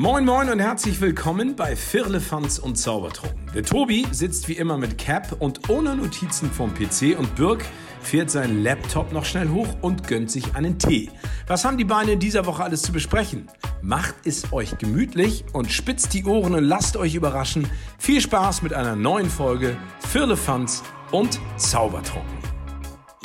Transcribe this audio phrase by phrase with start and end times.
[0.00, 3.50] Moin Moin und herzlich willkommen bei Firlefanz und Zaubertrunken.
[3.54, 7.62] Der Tobi sitzt wie immer mit Cap und ohne Notizen vom PC und Birk
[8.00, 11.10] fährt seinen Laptop noch schnell hoch und gönnt sich einen Tee.
[11.46, 13.50] Was haben die Beine in dieser Woche alles zu besprechen?
[13.82, 17.70] Macht es euch gemütlich und spitzt die Ohren und lasst euch überraschen.
[17.98, 19.76] Viel Spaß mit einer neuen Folge
[20.08, 22.38] Firlefanz und Zaubertrunken.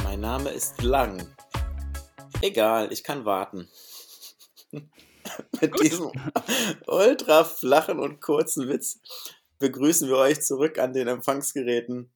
[0.03, 1.25] Mein Name ist Lang.
[2.41, 3.69] Egal, ich kann warten.
[5.61, 5.83] Mit Gut.
[5.83, 6.11] diesem
[6.87, 8.99] ultra flachen und kurzen Witz
[9.59, 12.13] begrüßen wir euch zurück an den Empfangsgeräten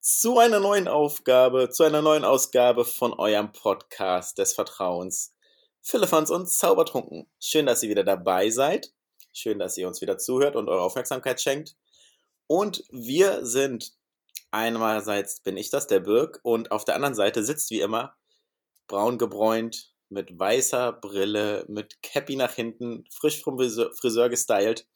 [0.00, 5.34] zu einer neuen Aufgabe, zu einer neuen Ausgabe von eurem Podcast des Vertrauens.
[5.80, 7.28] Philippans und Zaubertrunken.
[7.40, 8.92] Schön, dass ihr wieder dabei seid.
[9.32, 11.76] Schön, dass ihr uns wieder zuhört und eure Aufmerksamkeit schenkt.
[12.46, 13.92] Und wir sind
[14.50, 18.14] einerseits bin ich das, der Birk, und auf der anderen Seite sitzt wie immer
[18.86, 24.86] braun gebräunt, mit weißer Brille, mit Cappy nach hinten, frisch vom Friseur, Friseur gestylt,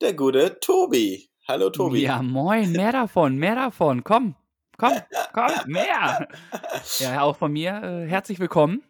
[0.00, 1.30] der gute Tobi.
[1.46, 2.02] Hallo Tobi.
[2.02, 4.02] Ja, moin, mehr davon, mehr davon.
[4.02, 4.34] Komm,
[4.76, 4.92] komm,
[5.32, 6.28] komm, mehr.
[6.98, 8.82] Ja, auch von mir äh, herzlich willkommen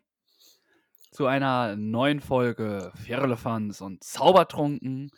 [1.12, 5.10] zu einer neuen Folge Firlefanz und Zaubertrunken.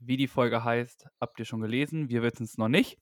[0.00, 2.08] Wie die Folge heißt, habt ihr schon gelesen.
[2.08, 2.98] Wir wissen es noch nicht.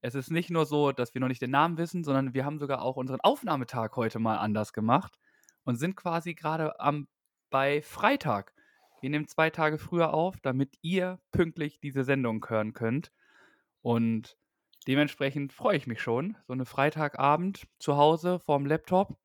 [0.00, 2.58] Es ist nicht nur so, dass wir noch nicht den Namen wissen, sondern wir haben
[2.58, 5.18] sogar auch unseren Aufnahmetag heute mal anders gemacht
[5.68, 7.08] und sind quasi gerade am
[7.50, 8.54] bei Freitag.
[9.02, 13.12] Wir nehmen zwei Tage früher auf, damit ihr pünktlich diese Sendung hören könnt.
[13.82, 14.38] Und
[14.86, 16.38] dementsprechend freue ich mich schon.
[16.46, 19.18] So eine Freitagabend zu Hause vorm Laptop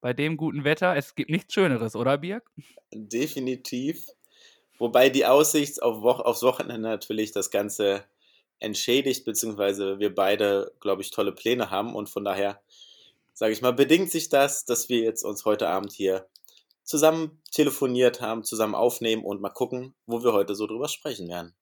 [0.00, 0.96] bei dem guten Wetter.
[0.96, 2.50] Es gibt nichts Schöneres, oder Birg?
[2.90, 4.06] Definitiv.
[4.78, 8.02] Wobei die Aussicht auf Wo aufs Wochenende natürlich das Ganze
[8.60, 12.62] entschädigt, beziehungsweise wir beide, glaube ich, tolle Pläne haben und von daher
[13.34, 16.28] sage ich mal, bedingt sich das, dass wir jetzt uns heute Abend hier
[16.84, 21.54] zusammen telefoniert haben, zusammen aufnehmen und mal gucken, wo wir heute so drüber sprechen werden.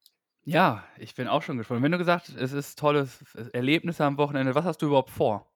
[0.45, 1.83] Ja, ich bin auch schon gespannt.
[1.83, 5.47] Wenn du gesagt, es ist tolles Erlebnis am Wochenende, was hast du überhaupt vor?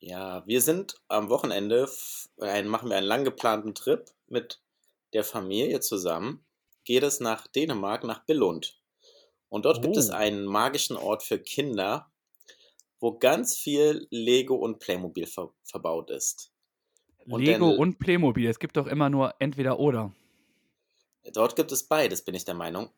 [0.00, 1.88] Ja, wir sind am Wochenende,
[2.64, 4.60] machen wir einen lang geplanten Trip mit
[5.12, 6.44] der Familie zusammen.
[6.84, 8.80] Geht es nach Dänemark, nach Billund.
[9.48, 9.80] Und dort oh.
[9.82, 10.14] gibt es oh.
[10.14, 12.11] einen magischen Ort für Kinder,
[13.02, 16.52] wo ganz viel Lego und Playmobil ver verbaut ist.
[17.26, 20.14] Und Lego denn, und Playmobil, es gibt doch immer nur entweder oder.
[21.34, 22.90] Dort gibt es beides, bin ich der Meinung.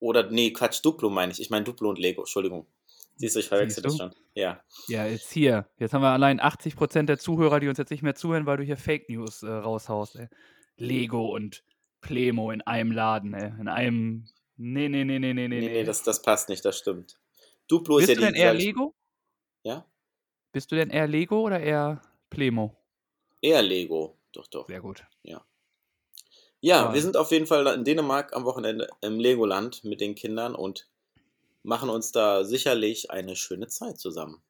[0.00, 1.40] Oder, nee, Quatsch, Duplo meine ich.
[1.40, 2.66] Ich meine Duplo und Lego, Entschuldigung.
[3.16, 4.12] Siehst du, ich verwechsel das schon.
[4.34, 4.60] Ja.
[4.88, 5.68] Ja, jetzt hier.
[5.78, 8.64] Jetzt haben wir allein 80% der Zuhörer, die uns jetzt nicht mehr zuhören, weil du
[8.64, 10.16] hier Fake News äh, raushaust.
[10.16, 10.28] Ey.
[10.76, 11.62] Lego und
[12.00, 13.52] Playmo in einem Laden, ey.
[13.60, 14.26] In einem.
[14.56, 15.60] Nee, nee, nee, nee, nee, nee.
[15.60, 17.20] Nee, nee, das, das passt nicht, das stimmt.
[17.68, 18.94] Duplo Bist ist ja du denn eher Lego?
[19.64, 19.84] Ja?
[20.52, 22.76] Bist du denn eher Lego oder eher Plemo?
[23.42, 24.68] Eher Lego, doch, doch.
[24.68, 25.04] Sehr gut.
[25.22, 25.44] Ja.
[26.60, 30.54] Ja, wir sind auf jeden Fall in Dänemark am Wochenende im Legoland mit den Kindern
[30.54, 30.88] und
[31.62, 34.42] machen uns da sicherlich eine schöne Zeit zusammen.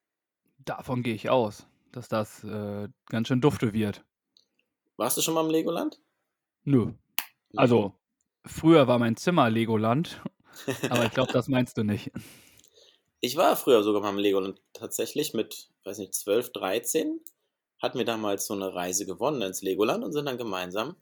[0.58, 4.04] Davon gehe ich aus, dass das äh, ganz schön dufte wird.
[4.96, 6.00] Warst du schon mal im Legoland?
[6.62, 6.92] Nö.
[7.56, 7.94] Also,
[8.44, 10.22] früher war mein Zimmer Legoland,
[10.88, 12.12] aber ich glaube, das meinst du nicht.
[13.24, 17.20] Ich war früher sogar mal im Legoland tatsächlich mit, weiß nicht, 12, 13.
[17.78, 20.96] Hatten wir damals so eine Reise gewonnen ins Legoland und sind dann gemeinsam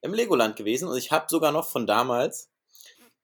[0.00, 0.86] im Legoland gewesen.
[0.86, 2.48] Und ich habe sogar noch von damals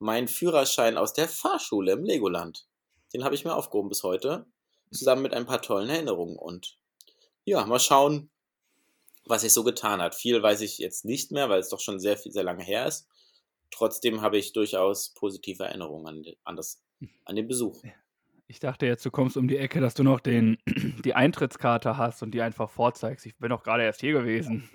[0.01, 2.67] meinen Führerschein aus der Fahrschule im Legoland.
[3.15, 4.47] Den habe ich mir aufgehoben bis heute.
[4.91, 6.37] Zusammen mit ein paar tollen Erinnerungen.
[6.37, 6.77] Und
[7.45, 8.31] ja, mal schauen,
[9.27, 10.17] was sich so getan hat.
[10.17, 13.07] Viel weiß ich jetzt nicht mehr, weil es doch schon sehr, sehr lange her ist.
[13.71, 16.83] Trotzdem habe ich durchaus positive Erinnerungen an, das,
[17.25, 17.81] an den Besuch.
[18.51, 20.59] Ich dachte jetzt, du kommst um die Ecke, dass du noch den,
[21.05, 23.25] die Eintrittskarte hast und die einfach vorzeigst.
[23.25, 24.69] Ich bin doch gerade erst hier gewesen.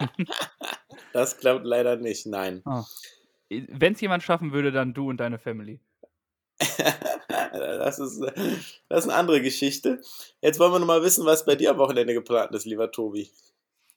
[1.13, 2.61] das klappt leider nicht, nein.
[2.65, 2.83] Oh.
[3.49, 5.81] Wenn es jemand schaffen würde, dann du und deine Family.
[7.51, 8.21] das, ist,
[8.87, 9.99] das ist eine andere Geschichte.
[10.39, 13.29] Jetzt wollen wir noch mal wissen, was bei dir am Wochenende geplant ist, lieber Tobi.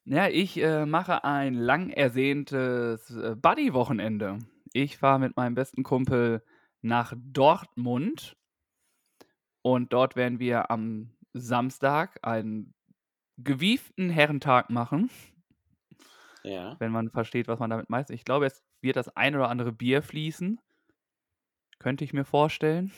[0.05, 4.41] Ja, ich äh, mache ein lang ersehntes äh, Buddy-Wochenende.
[4.73, 6.43] Ich fahre mit meinem besten Kumpel
[6.83, 8.38] nach Dortmund
[9.75, 12.75] und dort werden wir am Samstag einen
[13.37, 15.11] gewieften Herrentag machen.
[16.43, 16.77] Ja.
[16.79, 18.11] Wenn man versteht, was man damit meint.
[18.11, 20.59] Ich glaube, es wird das ein oder andere Bier fließen.
[21.79, 22.93] Könnte ich mir vorstellen.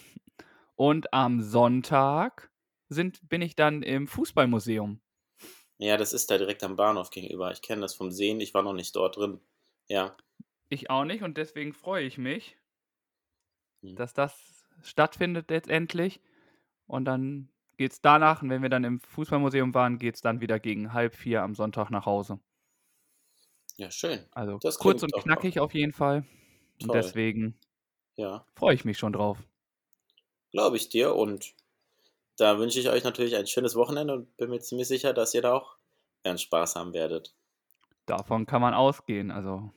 [0.77, 2.51] Und am Sonntag
[2.89, 5.01] sind, bin ich dann im Fußballmuseum.
[5.79, 7.51] Ja, das ist da direkt am Bahnhof gegenüber.
[7.51, 8.41] Ich kenne das vom Sehen.
[8.41, 9.41] Ich war noch nicht dort drin.
[9.89, 10.17] Ja.
[10.69, 12.57] Ich auch nicht und deswegen freue ich mich,
[13.83, 13.97] hm.
[13.97, 16.21] dass das stattfindet letztendlich.
[16.91, 17.49] Und dann
[17.79, 20.93] geht es danach, und wenn wir dann im Fußballmuseum waren, geht es dann wieder gegen
[20.93, 22.41] halb vier am Sonntag nach Hause.
[23.77, 24.27] Ja, schön.
[24.33, 26.25] Also das kurz und knackig auf jeden Fall.
[26.83, 26.97] Und Toll.
[26.97, 27.59] deswegen
[28.17, 29.39] Ja, freue ich mich schon drauf.
[30.53, 31.15] glaube ich dir.
[31.17, 31.55] Und
[32.37, 35.43] da wünsche ich euch natürlich ein schönes Wochenende und bin mir ziemlich sicher, dass ihr
[35.43, 35.77] da auch
[36.25, 37.35] euren Spaß haben werdet.
[38.07, 39.31] Davon kann man ausgehen.
[39.31, 39.73] Also,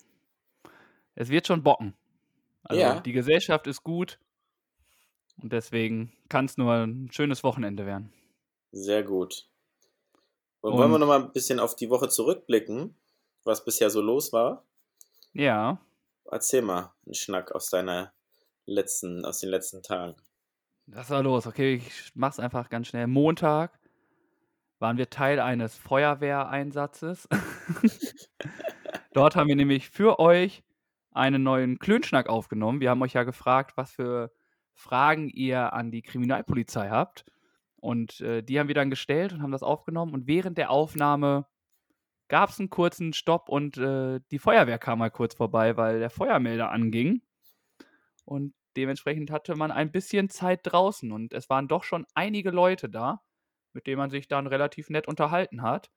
[1.16, 1.94] es wird schon bocken.
[2.64, 3.00] Also, Ja.
[3.02, 4.20] die Gesellschaft ist gut.
[5.42, 8.14] Und deswegen kann es nur ein schönes Wochenende werden.
[8.72, 9.50] Sehr gut.
[10.62, 12.96] Und wollen wir Und- noch mal ein bisschen auf die Woche zurückblicken,
[13.44, 14.66] was bisher so los war?
[15.34, 15.80] Ja,
[16.32, 18.14] Erzähl mal einen Schnack aus deiner
[18.66, 20.16] letzten, aus den letzten Tagen.
[20.88, 21.46] was war los?
[21.46, 23.08] Okay, ich mach's einfach ganz schnell.
[23.08, 23.78] Montag
[24.80, 27.28] waren wir Teil eines Feuerwehreinsatzes.
[29.14, 30.64] Dort haben wir nämlich für euch
[31.12, 32.80] einen neuen Klönschnack aufgenommen.
[32.80, 34.32] Wir haben euch ja gefragt, was für
[34.74, 37.26] Fragen ihr an die Kriminalpolizei habt.
[37.78, 40.14] Und äh, die haben wir dann gestellt und haben das aufgenommen.
[40.14, 41.46] Und während der Aufnahme
[42.30, 46.10] gab es einen kurzen Stopp und äh, die Feuerwehr kam mal kurz vorbei, weil der
[46.10, 47.22] Feuermelder anging.
[48.26, 51.12] Und dementsprechend hatte man ein bisschen Zeit draußen.
[51.12, 53.22] Und es waren doch schon einige Leute da,
[53.74, 55.92] mit denen man sich dann relativ nett unterhalten hat.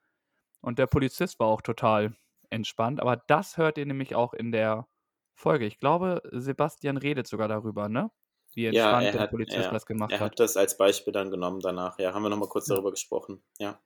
[0.61, 2.17] Und der Polizist war auch total
[2.51, 3.01] entspannt.
[3.01, 4.89] Aber das hört ihr nämlich auch in der
[5.35, 5.67] Folge.
[5.67, 8.11] Ich glaube, Sebastian redet sogar darüber, ne?
[8.57, 10.33] Wie Ja, entspannt er der hat- Polizist ja, das gemacht Er hat.
[10.33, 11.99] hat das als Beispiel dann genommen danach.
[11.99, 12.75] Ja, haben wir noch mal kurz Ja.
[12.75, 13.43] darüber gesprochen.
[13.59, 13.79] Ja.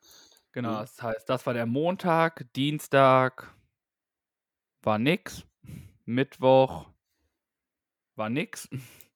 [0.53, 0.77] Genau, Mhm.
[0.79, 3.53] das heißt, das war der Montag, Dienstag
[4.83, 5.45] war nix,
[6.07, 6.87] Mittwoch
[8.17, 8.69] war nix,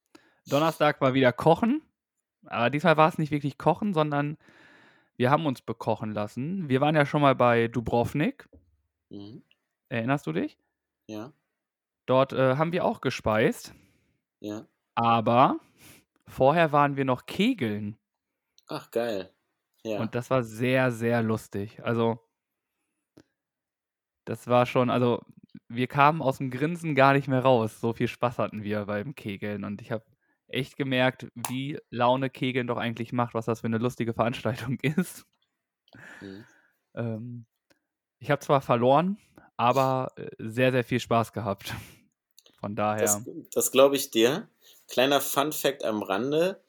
[0.45, 1.81] Donnerstag war wieder Kochen,
[2.45, 4.37] aber diesmal war es nicht wirklich Kochen, sondern
[5.17, 6.67] wir haben uns bekochen lassen.
[6.69, 8.47] Wir waren ja schon mal bei Dubrovnik,
[9.09, 9.41] Mhm.
[9.89, 10.57] erinnerst du dich?
[11.07, 11.31] Ja.
[12.05, 13.73] Dort äh, haben wir auch gespeist,
[14.41, 14.67] Ja.
[14.95, 15.59] Aber
[16.27, 17.97] vorher waren wir noch Kegeln.
[18.67, 19.31] Ach, geil.
[19.83, 19.99] Ja.
[19.99, 21.83] Und das war sehr, sehr lustig.
[21.83, 22.19] Also,
[24.25, 25.21] das war schon, also,
[25.67, 27.79] wir kamen aus dem Grinsen gar nicht mehr raus.
[27.79, 29.63] So viel Spaß hatten wir beim Kegeln.
[29.63, 30.03] Und ich habe
[30.47, 35.25] echt gemerkt, wie Laune Kegeln doch eigentlich macht, was das für eine lustige Veranstaltung ist.
[36.21, 36.45] Mhm.
[36.95, 37.45] Ähm,
[38.19, 39.17] ich habe zwar verloren,
[39.57, 41.73] aber äh, sehr, sehr viel Spaß gehabt.
[42.59, 43.01] Von daher.
[43.01, 44.47] Das, das glaube ich dir.
[44.87, 46.61] Kleiner Fun Fact am Rande.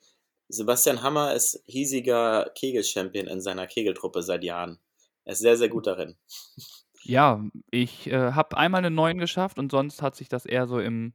[0.49, 4.79] Sebastian Hammer ist hiesiger Kegel-Champion in seiner Kegeltruppe seit Jahren.
[5.25, 6.17] Er ist sehr, sehr gut darin.
[7.03, 10.79] Ja, ich äh, habe einmal eine 9 geschafft und sonst hat sich das eher so
[10.81, 11.15] im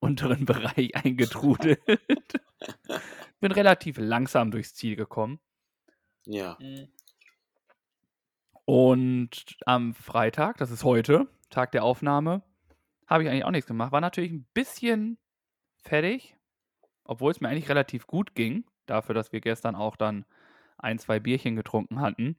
[0.00, 1.80] unteren Bereich eingetrudelt.
[3.40, 5.40] Bin relativ langsam durchs Ziel gekommen.
[6.24, 6.58] Ja.
[8.64, 12.42] Und am Freitag, das ist heute, Tag der Aufnahme,
[13.06, 13.92] habe ich eigentlich auch nichts gemacht.
[13.92, 15.18] War natürlich ein bisschen
[15.88, 16.36] fertig,
[17.04, 20.24] obwohl es mir eigentlich relativ gut ging, dafür, dass wir gestern auch dann
[20.76, 22.38] ein, zwei Bierchen getrunken hatten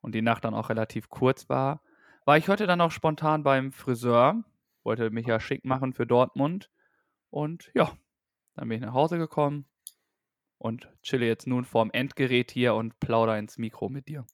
[0.00, 1.82] und die Nacht dann auch relativ kurz war.
[2.24, 4.44] War ich heute dann auch spontan beim Friseur,
[4.82, 6.70] wollte mich ja schick machen für Dortmund
[7.30, 7.96] und ja,
[8.54, 9.66] dann bin ich nach Hause gekommen
[10.58, 14.26] und chille jetzt nun vorm Endgerät hier und plauder ins Mikro mit dir.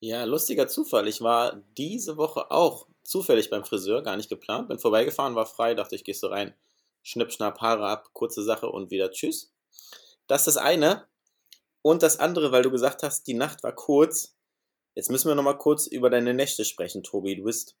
[0.00, 1.08] Ja, lustiger Zufall.
[1.08, 4.68] Ich war diese Woche auch zufällig beim Friseur, gar nicht geplant.
[4.68, 6.54] Bin vorbeigefahren, war frei, dachte ich, gehst du rein.
[7.04, 9.52] Schnipp, schnapp, Haare ab, kurze Sache und wieder tschüss.
[10.26, 11.06] Das ist das eine.
[11.82, 14.36] Und das andere, weil du gesagt hast, die Nacht war kurz.
[14.94, 17.36] Jetzt müssen wir nochmal kurz über deine Nächte sprechen, Tobi.
[17.36, 17.76] Du bist,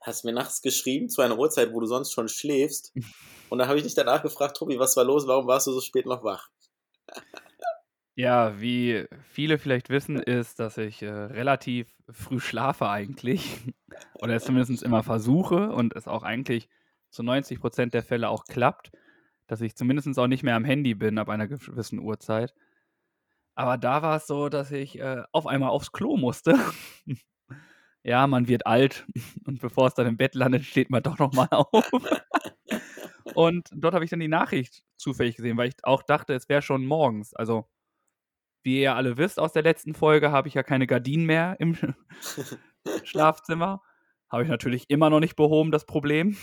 [0.00, 2.92] hast mir nachts geschrieben, zu einer Uhrzeit, wo du sonst schon schläfst.
[3.50, 5.26] Und dann habe ich dich danach gefragt, Tobi, was war los?
[5.26, 6.48] Warum warst du so spät noch wach?
[8.18, 13.58] Ja, wie viele vielleicht wissen, ist, dass ich äh, relativ früh schlafe eigentlich.
[14.20, 16.68] Oder es zumindest immer versuche und es auch eigentlich
[17.10, 18.90] zu 90 Prozent der Fälle auch klappt,
[19.46, 22.54] dass ich zumindest auch nicht mehr am Handy bin ab einer gewissen Uhrzeit.
[23.54, 26.56] Aber da war es so, dass ich äh, auf einmal aufs Klo musste.
[28.04, 29.06] ja, man wird alt
[29.46, 31.90] und bevor es dann im Bett landet, steht man doch nochmal auf.
[33.34, 36.62] und dort habe ich dann die Nachricht zufällig gesehen, weil ich auch dachte, es wäre
[36.62, 37.34] schon morgens.
[37.34, 37.66] Also
[38.62, 41.76] wie ihr alle wisst aus der letzten Folge, habe ich ja keine Gardinen mehr im
[43.02, 43.82] Schlafzimmer.
[44.30, 46.36] Habe ich natürlich immer noch nicht behoben, das Problem.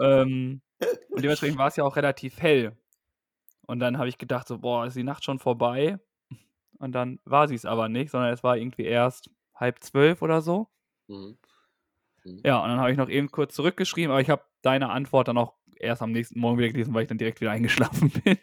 [0.00, 0.60] Ähm,
[1.10, 2.76] und dementsprechend war es ja auch relativ hell.
[3.66, 5.98] Und dann habe ich gedacht, so, boah, ist die Nacht schon vorbei?
[6.78, 10.42] Und dann war sie es aber nicht, sondern es war irgendwie erst halb zwölf oder
[10.42, 10.68] so.
[11.06, 11.38] Mhm.
[12.44, 15.38] Ja, und dann habe ich noch eben kurz zurückgeschrieben, aber ich habe deine Antwort dann
[15.38, 18.38] auch erst am nächsten Morgen wieder gelesen, weil ich dann direkt wieder eingeschlafen bin.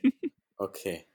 [0.58, 1.06] Okay.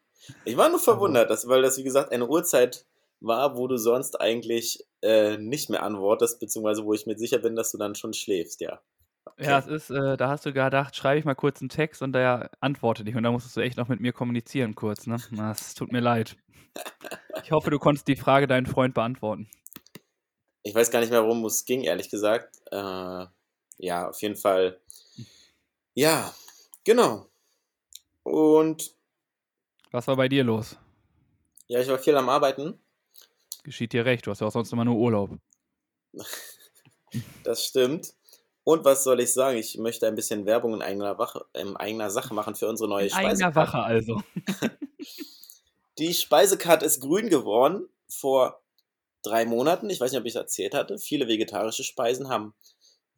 [0.44, 2.86] Ich war nur verwundert, dass, weil das, wie gesagt, eine Uhrzeit
[3.20, 7.56] war, wo du sonst eigentlich äh, nicht mehr antwortest, beziehungsweise wo ich mir sicher bin,
[7.56, 8.80] dass du dann schon schläfst, ja.
[9.26, 9.44] Okay.
[9.44, 12.12] Ja, es ist, äh, da hast du gedacht, schreibe ich mal kurz einen Text und
[12.12, 13.16] der antworte dich.
[13.16, 15.16] Und da musstest du echt noch mit mir kommunizieren kurz, ne?
[15.32, 16.36] Das tut mir leid.
[17.42, 19.48] Ich hoffe, du konntest die Frage deinen Freund beantworten.
[20.62, 22.56] Ich weiß gar nicht mehr, worum es ging, ehrlich gesagt.
[22.70, 23.26] Äh,
[23.78, 24.80] ja, auf jeden Fall.
[25.94, 26.34] Ja,
[26.84, 27.28] genau.
[28.22, 28.94] Und
[29.90, 30.76] Was war bei dir los?
[31.68, 32.78] ja, ich war viel am Arbeiten.
[33.62, 35.38] Geschieht dir recht, du hast ja auch sonst immer nur Urlaub.
[37.44, 38.12] Das stimmt.
[38.64, 39.58] Und was soll ich sagen?
[39.58, 43.06] Ich möchte ein bisschen Werbung in eigener, Wache, in eigener Sache machen für unsere neue
[43.06, 43.56] In eigener Speisekarte.
[43.56, 44.22] Wache also.
[45.98, 48.62] Die Speisekarte ist grün geworden vor
[49.22, 49.90] drei Monaten.
[49.90, 50.98] Ich weiß nicht, ob ich es erzählt hatte.
[50.98, 52.54] Viele vegetarische Speisen haben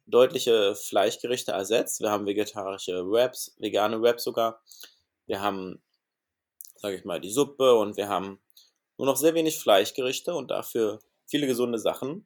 [0.05, 2.01] deutliche Fleischgerichte ersetzt.
[2.01, 4.61] Wir haben vegetarische Wraps, vegane Wraps sogar.
[5.27, 5.81] Wir haben,
[6.75, 8.39] sage ich mal, die Suppe und wir haben
[8.97, 12.25] nur noch sehr wenig Fleischgerichte und dafür viele gesunde Sachen.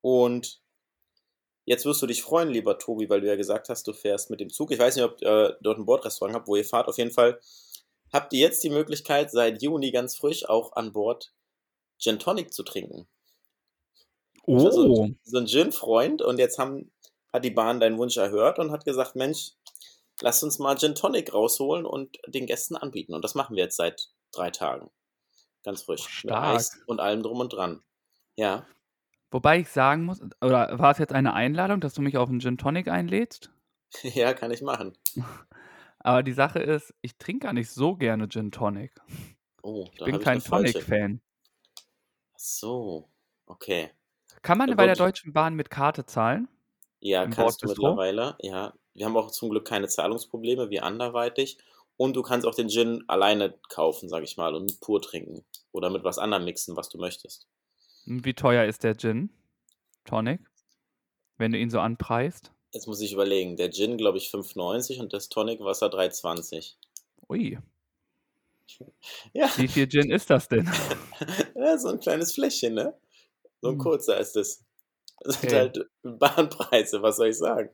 [0.00, 0.61] Und
[1.64, 4.40] jetzt wirst du dich freuen, lieber Tobi, weil du ja gesagt hast, du fährst mit
[4.40, 4.70] dem Zug.
[4.70, 6.88] Ich weiß nicht, ob ihr dort ein Bordrestaurant habt, wo ihr fahrt.
[6.88, 7.40] Auf jeden Fall
[8.12, 11.32] habt ihr jetzt die Möglichkeit, seit Juni ganz frisch auch an Bord
[11.98, 13.06] Gin Tonic zu trinken.
[14.44, 16.90] Oh, Also so ein Gin-Freund und jetzt haben,
[17.32, 19.52] hat die Bahn deinen Wunsch erhört und hat gesagt, Mensch,
[20.20, 23.14] lass uns mal Gin Tonic rausholen und den Gästen anbieten.
[23.14, 24.90] Und das machen wir jetzt seit drei Tagen.
[25.62, 26.06] Ganz frisch.
[26.08, 26.48] Stark.
[26.48, 27.82] Mit Eis und allem drum und dran.
[28.36, 28.66] Ja.
[29.32, 32.40] Wobei ich sagen muss, oder war es jetzt eine Einladung, dass du mich auf einen
[32.40, 33.50] Gin Tonic einlädst?
[34.02, 34.96] ja, kann ich machen.
[36.00, 38.92] Aber die Sache ist, ich trinke gar nicht so gerne Gin Tonic.
[39.62, 40.42] Oh, Ich da bin kein.
[40.42, 41.20] Tonic-Fan.
[42.34, 43.08] Ach So,
[43.46, 43.90] okay.
[44.42, 44.96] Kann man Ja, bei der.
[44.96, 46.48] Deutschen Bahn mit Karte zahlen?
[47.00, 48.36] Ja, Im kannst du mittlerweile.
[48.40, 51.58] Ja, wir haben auch zum Glück keine Zahlungsprobleme wie anderweitig.
[51.96, 55.44] Und du kannst auch den Gin alleine kaufen, sag ich mal, und pur trinken.
[55.72, 57.46] Oder mit was anderem mixen, was du möchtest.
[58.06, 59.30] Und Wie teuer ist der Gin
[60.04, 60.40] Tonic?
[61.38, 62.52] Wenn du ihn so anpreist?
[62.72, 63.56] Jetzt muss ich überlegen.
[63.56, 66.74] Der Gin, glaube ich, 5,90 und das Tonicwasser 3,20.
[67.28, 67.58] Ui,
[69.32, 70.66] Ja, wie viel Gin ist das denn?
[71.54, 72.94] ja, so ein kleines Fläschchen, ne?
[73.60, 73.78] So ein Hm.
[73.78, 74.64] kurzer ist es.
[75.20, 75.58] Das sind Okay.
[75.58, 77.70] halt Bahnpreise, was soll ich sagen?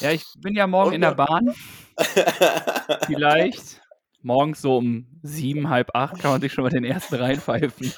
[0.00, 1.54] Ja, ich bin ja morgen in der Bahn.
[3.06, 3.81] Vielleicht.
[4.22, 7.92] Morgens so um sieben, halb acht kann man sich schon mal den ersten reinpfeifen.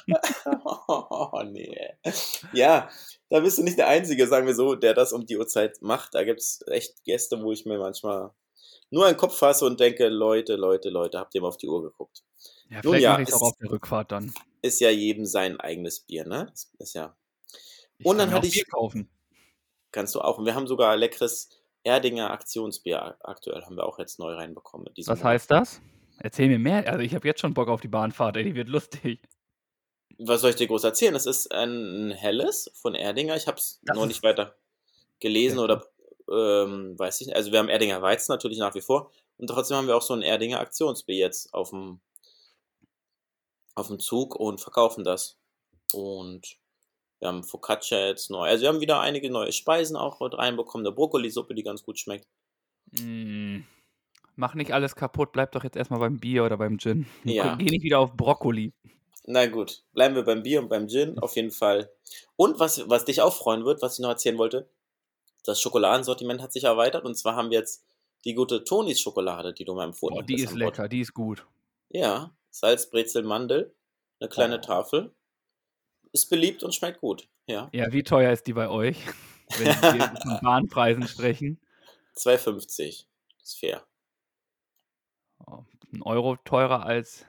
[0.87, 1.77] Oh, nee.
[2.53, 2.89] Ja,
[3.29, 6.15] da bist du nicht der Einzige, sagen wir so, der das um die Uhrzeit macht.
[6.15, 8.31] Da gibt es echt Gäste, wo ich mir manchmal
[8.91, 11.81] nur einen Kopf fasse und denke, Leute, Leute, Leute, habt ihr mal auf die Uhr
[11.83, 12.23] geguckt?
[12.69, 14.33] Ja, Nun vielleicht ja, mache ich es auch auf der Rückfahrt dann.
[14.61, 16.49] Ist ja jedem sein eigenes Bier, ne?
[16.53, 17.15] Ist, ist ja,
[17.97, 19.09] Ich Und dann hatte auch ich- Bier kaufen.
[19.91, 20.37] kannst du auch.
[20.39, 21.49] Und wir haben sogar leckeres
[21.83, 24.87] Erdinger Aktionsbier aktuell, haben wir auch jetzt neu reinbekommen.
[25.05, 25.81] Was heißt das?
[26.19, 26.87] Erzähl mir mehr.
[26.87, 29.21] Also ich habe jetzt schon Bock auf die Bahnfahrt, ey, die wird lustig.
[30.17, 31.15] Was soll ich dir groß erzählen?
[31.15, 33.35] Es ist ein helles von Erdinger.
[33.35, 34.55] Ich habe es Das noch nicht weiter
[35.19, 35.63] gelesen Ja.
[35.63, 35.85] oder
[36.31, 37.35] ähm, weiß ich nicht.
[37.35, 39.11] Also wir haben Erdinger Weizen natürlich nach wie vor.
[39.37, 41.99] Und trotzdem haben wir auch so ein Erdinger Aktionsbier jetzt auf dem,
[43.75, 45.37] auf dem Zug und verkaufen das.
[45.93, 46.57] Und
[47.19, 48.47] wir haben Focaccia jetzt neu.
[48.47, 50.85] Also wir haben wieder einige neue Speisen auch mit reinbekommen.
[50.87, 52.27] Eine Brokkolisuppe, die ganz gut schmeckt.
[52.91, 53.61] Mm.
[54.35, 57.05] Mach nicht alles kaputt, bleib doch jetzt erstmal beim Bier oder beim Gin.
[57.23, 57.55] Ja.
[57.55, 58.73] Geh nicht wieder auf Brokkoli.
[59.25, 61.89] Na gut, bleiben wir beim Bier und beim Gin auf jeden Fall.
[62.35, 64.69] Und was, was dich auch freuen wird, was ich noch erzählen wollte,
[65.45, 67.83] das Schokoladensortiment hat sich erweitert und zwar haben wir jetzt
[68.25, 70.29] die gute Tonis Schokolade, die du mal empfohlen hast.
[70.29, 71.45] die ist lecker, die ist gut.
[71.89, 73.73] Ja, Salz, Brezel, Mandel,
[74.19, 74.61] eine kleine Oh.
[74.61, 75.11] Tafel.
[76.11, 77.27] Ist beliebt und schmeckt gut.
[77.47, 78.97] Ja, Ja, wie teuer ist die bei euch?
[79.57, 81.59] Wenn wir von Bahnpreisen sprechen.
[82.17, 83.05] 2,50.
[83.43, 83.83] Ist fair.
[85.47, 87.25] Ein Euro teurer als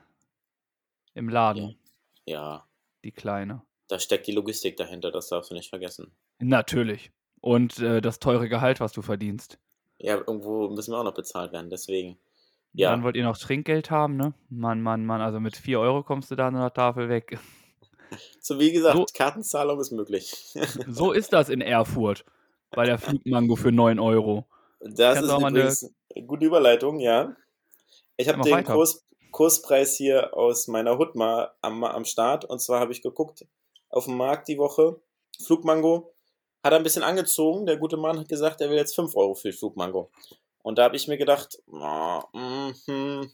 [1.15, 1.77] im Laden,
[2.25, 2.65] Ja,
[3.05, 3.63] die kleine.
[3.89, 6.11] da steckt die Logistik dahinter, das darfst du nicht vergessen.
[6.39, 7.13] Natürlich.
[7.41, 9.59] Und äh, das teure Gehalt, was du verdienst.
[9.99, 12.19] Ja, irgendwo müssen wir auch noch bezahlt werden, deswegen.
[12.73, 12.89] Ja.
[12.89, 12.91] Ja.
[12.91, 14.35] Dann wollt ihr noch Trinkgeld haben, ne?
[14.51, 15.23] Mann, Mann, Mann.
[15.23, 17.39] Also mit 4 Euro kommst du da an der Tafel weg.
[18.41, 20.55] So wie gesagt, So- Kartenzahlung ist möglich.
[20.87, 22.25] So ist das in Erfurt.
[22.71, 24.47] Bei der Flugmango für 9 Euro.
[24.81, 27.35] Das Kannst ist übrigens eine gute Überleitung, ja.
[28.17, 28.75] Ich habe den weiter.
[28.75, 32.45] Kurs, Kurspreis hier aus meiner Hut mal am, am Start.
[32.45, 33.47] Und zwar habe ich geguckt
[33.91, 35.01] auf dem Markt die Woche.
[35.45, 36.15] Flugmango
[36.63, 37.67] hat er ein bisschen angezogen.
[37.67, 40.11] Der gute Mann hat gesagt, er will jetzt 5 Euro für Flugmango.
[40.63, 43.27] Und da habe ich mir gedacht, oh, mm,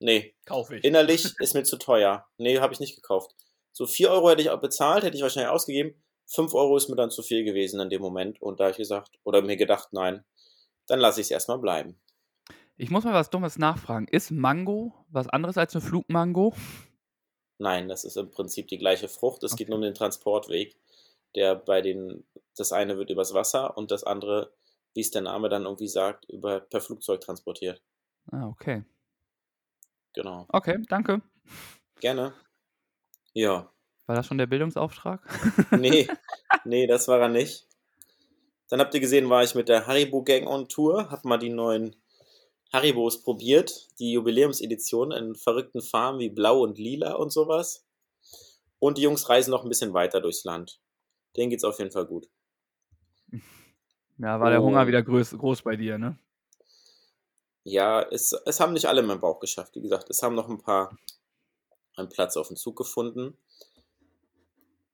[0.00, 0.84] nee, Kaufe ich.
[0.84, 2.26] innerlich ist mir zu teuer.
[2.38, 3.34] Nee, habe ich nicht gekauft.
[3.72, 6.00] So 4 Euro hätte ich auch bezahlt, hätte ich wahrscheinlich ausgegeben.
[6.26, 8.40] 5 Euro ist mir dann zu viel gewesen in dem Moment.
[8.42, 10.24] Und da habe ich gesagt, oder mir gedacht, nein,
[10.86, 11.98] dann lasse ich es erstmal bleiben.
[12.76, 14.06] Ich muss mal was Dummes nachfragen.
[14.08, 16.54] Ist Mango was anderes als eine Flugmango?
[17.58, 19.42] Nein, das ist im Prinzip die gleiche Frucht.
[19.42, 19.70] Es geht Okay.
[19.70, 20.76] nur um den Transportweg.
[21.34, 22.24] Der bei den,
[22.56, 24.52] das eine wird übers Wasser und das andere,
[24.94, 27.82] wie es der Name dann irgendwie sagt, über, per Flugzeug transportiert.
[28.30, 28.84] Ah, okay.
[30.14, 30.46] Genau.
[30.48, 31.22] Okay, danke.
[32.00, 32.34] Gerne.
[33.32, 33.70] Ja.
[34.06, 35.20] War das schon der Bildungsauftrag?
[35.78, 36.08] Nee,
[36.64, 37.66] nee, das war er nicht.
[38.68, 41.50] Dann habt ihr gesehen, war ich mit der Haribo Gang on Tour, hab mal die
[41.50, 41.96] neuen
[42.72, 47.86] Haribos probiert, die Jubiläumsedition in verrückten Farben wie Blau und Lila und sowas.
[48.78, 50.80] Und die Jungs reisen noch ein bisschen weiter durchs Land.
[51.36, 52.28] Denen geht's auf jeden Fall gut.
[54.18, 56.18] Ja, war der Hunger wieder groß, groß bei dir, ne?
[57.64, 59.74] Ja, es, es haben nicht alle in meinen Bauch geschafft.
[59.74, 60.96] Wie gesagt, es haben noch ein paar
[61.96, 63.36] einen Platz auf dem Zug gefunden.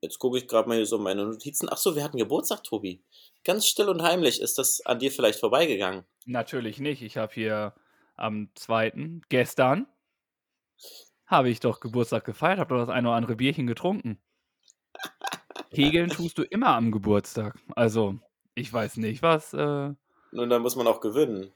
[0.02, 1.68] Jetzt gucke ich gerade mal hier so meine Notizen.
[1.71, 3.00] Ach so, wir hatten Geburtstag, Tobi.
[3.44, 6.04] Ganz still und heimlich ist das an dir vielleicht vorbeigegangen.
[6.26, 7.02] Natürlich nicht.
[7.02, 7.73] Ich habe hier
[8.16, 9.21] am 2.
[9.28, 9.87] gestern
[11.26, 14.18] habe ich doch Geburtstag gefeiert, habe doch das eine oder andere Bierchen getrunken.
[15.71, 17.56] Kegeln tust du immer am Geburtstag.
[17.76, 18.18] Also,
[18.54, 19.54] ich weiß nicht, was.
[19.54, 19.94] Äh,
[20.32, 21.52] Nun, da muss man auch gewinnen.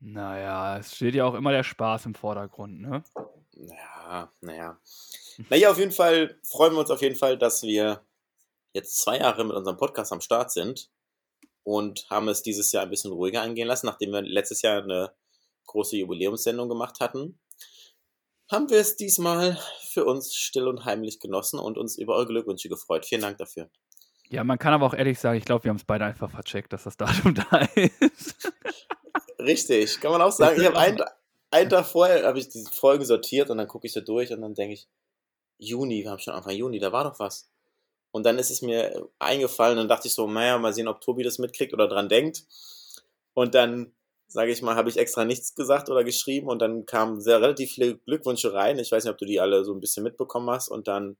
[0.00, 3.04] naja, es steht ja auch immer der Spaß im Vordergrund, ne?
[3.56, 4.78] Ja, naja.
[5.48, 8.04] Naja, auf jeden Fall freuen wir uns auf jeden Fall, dass wir
[8.72, 10.90] jetzt zwei Jahre mit unserem Podcast am Start sind
[11.64, 15.12] und haben es dieses Jahr ein bisschen ruhiger angehen lassen, nachdem wir letztes Jahr eine
[15.66, 17.40] große Jubiläumssendung gemacht hatten.
[18.50, 19.58] Haben wir es diesmal
[19.90, 23.04] für uns still und heimlich genossen und uns über eure Glückwünsche gefreut.
[23.06, 23.70] Vielen Dank dafür.
[24.28, 26.72] Ja, man kann aber auch ehrlich sagen, ich glaube, wir haben es beide einfach vercheckt,
[26.72, 28.52] dass das Datum da ist.
[29.38, 30.60] Richtig, kann man auch sagen.
[30.60, 31.00] Ich habe einen,
[31.56, 34.42] einen Tag vorher habe ich diese Folgen sortiert und dann gucke ich so durch und
[34.42, 34.88] dann denke ich,
[35.58, 37.50] Juni, wir haben schon Anfang Juni, da war doch was.
[38.10, 41.22] Und dann ist es mir eingefallen und dachte ich so, naja, mal sehen, ob Tobi
[41.22, 42.44] das mitkriegt oder dran denkt.
[43.34, 43.94] Und dann,
[44.28, 47.72] sage ich mal, habe ich extra nichts gesagt oder geschrieben und dann kamen sehr relativ
[47.72, 48.78] viele Glückwünsche rein.
[48.78, 50.68] Ich weiß nicht, ob du die alle so ein bisschen mitbekommen hast.
[50.68, 51.16] Und dann,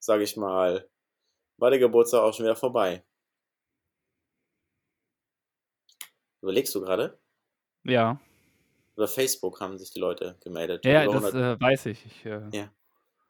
[0.00, 0.88] sage ich mal,
[1.58, 3.04] war der Geburtstag auch schon wieder vorbei.
[6.42, 7.18] Überlegst du gerade?
[7.84, 8.20] ja,
[8.96, 10.84] Über Facebook haben sich die Leute gemeldet.
[10.84, 12.04] ja, Über das 100 äh, weiß ich.
[12.06, 12.70] Ich äh, Ja.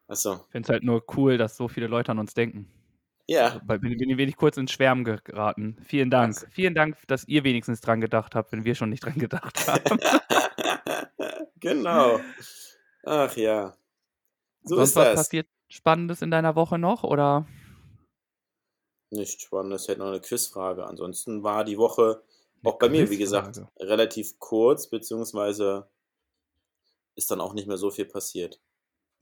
[0.08, 0.44] Achso.
[0.50, 2.68] finde es halt nur cool, dass so viele Leute an uns denken.
[3.28, 5.76] Ja, Weil bin, bin ein wenig kurz ins Schwärmen geraten.
[5.84, 6.32] Vielen Dank.
[6.36, 6.50] Klasse.
[6.50, 10.00] Vielen Dank, dass ihr wenigstens dran gedacht habt, wenn wir schon nicht dran gedacht haben.
[11.60, 12.18] genau.
[13.04, 13.76] Ach ja.
[14.64, 15.14] So Sonst ist was das.
[15.14, 17.04] passiert Spannendes in deiner Woche noch?
[17.04, 17.46] Oder?
[19.10, 20.84] Nicht spannend, es hätte noch eine Quizfrage.
[20.86, 22.22] Ansonsten war die Woche
[22.64, 25.88] auch bei mir, wie gesagt, relativ kurz, beziehungsweise
[27.14, 28.60] ist dann auch nicht mehr so viel passiert.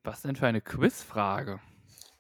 [0.04, 1.60] Was denn für eine Quizfrage?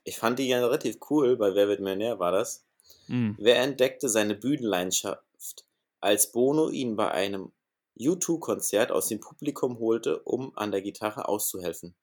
[0.04, 2.66] Ich fand die ja relativ cool, bei Wer wird Millionär war das.
[3.06, 3.36] Hm.
[3.38, 5.66] Wer entdeckte seine Bühnenleidenschaft,
[6.00, 7.52] als Bono ihn bei einem
[7.98, 11.94] U2-Konzert aus dem Publikum holte, um an der Gitarre auszuhelfen?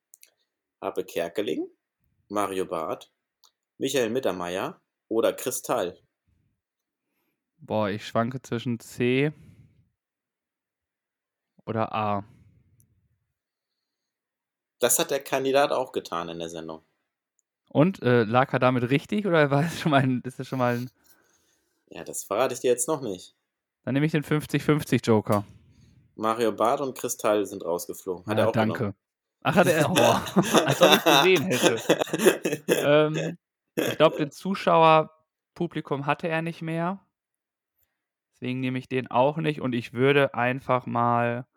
[0.82, 1.68] Habe Kerkeling,
[2.28, 3.12] Mario Barth,
[3.78, 6.00] Michael Mittermeier oder Kristall?
[7.58, 9.32] Boah, ich schwanke zwischen C
[11.66, 12.24] oder A.
[14.80, 16.84] Das hat der Kandidat auch getan in der Sendung.
[17.70, 20.60] Und äh, lag er damit richtig oder war es schon mal ein, ist das schon
[20.60, 20.90] mal ein.
[21.90, 23.36] Ja, das verrate ich dir jetzt noch nicht.
[23.84, 25.44] Dann nehme ich den 50-50 Joker.
[26.16, 28.26] Mario Barth und Kristall sind rausgeflogen.
[28.26, 28.96] Hat ja, er auch danke.
[29.44, 29.90] Ach, hat er.
[29.90, 29.96] Oh,
[30.66, 32.64] als ob ich gesehen hätte.
[32.66, 33.16] genommen.
[33.18, 33.38] ähm,
[33.76, 37.05] ich glaube, den Zuschauerpublikum hatte er nicht mehr.
[38.46, 41.48] Deswegen nehme ich den auch nicht und ich würde einfach mal.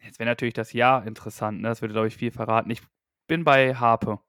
[0.00, 1.70] Jetzt wäre natürlich das Jahr interessant, ne?
[1.70, 2.70] Das würde, glaube ich, viel verraten.
[2.70, 2.82] Ich
[3.26, 4.20] bin bei Harpe.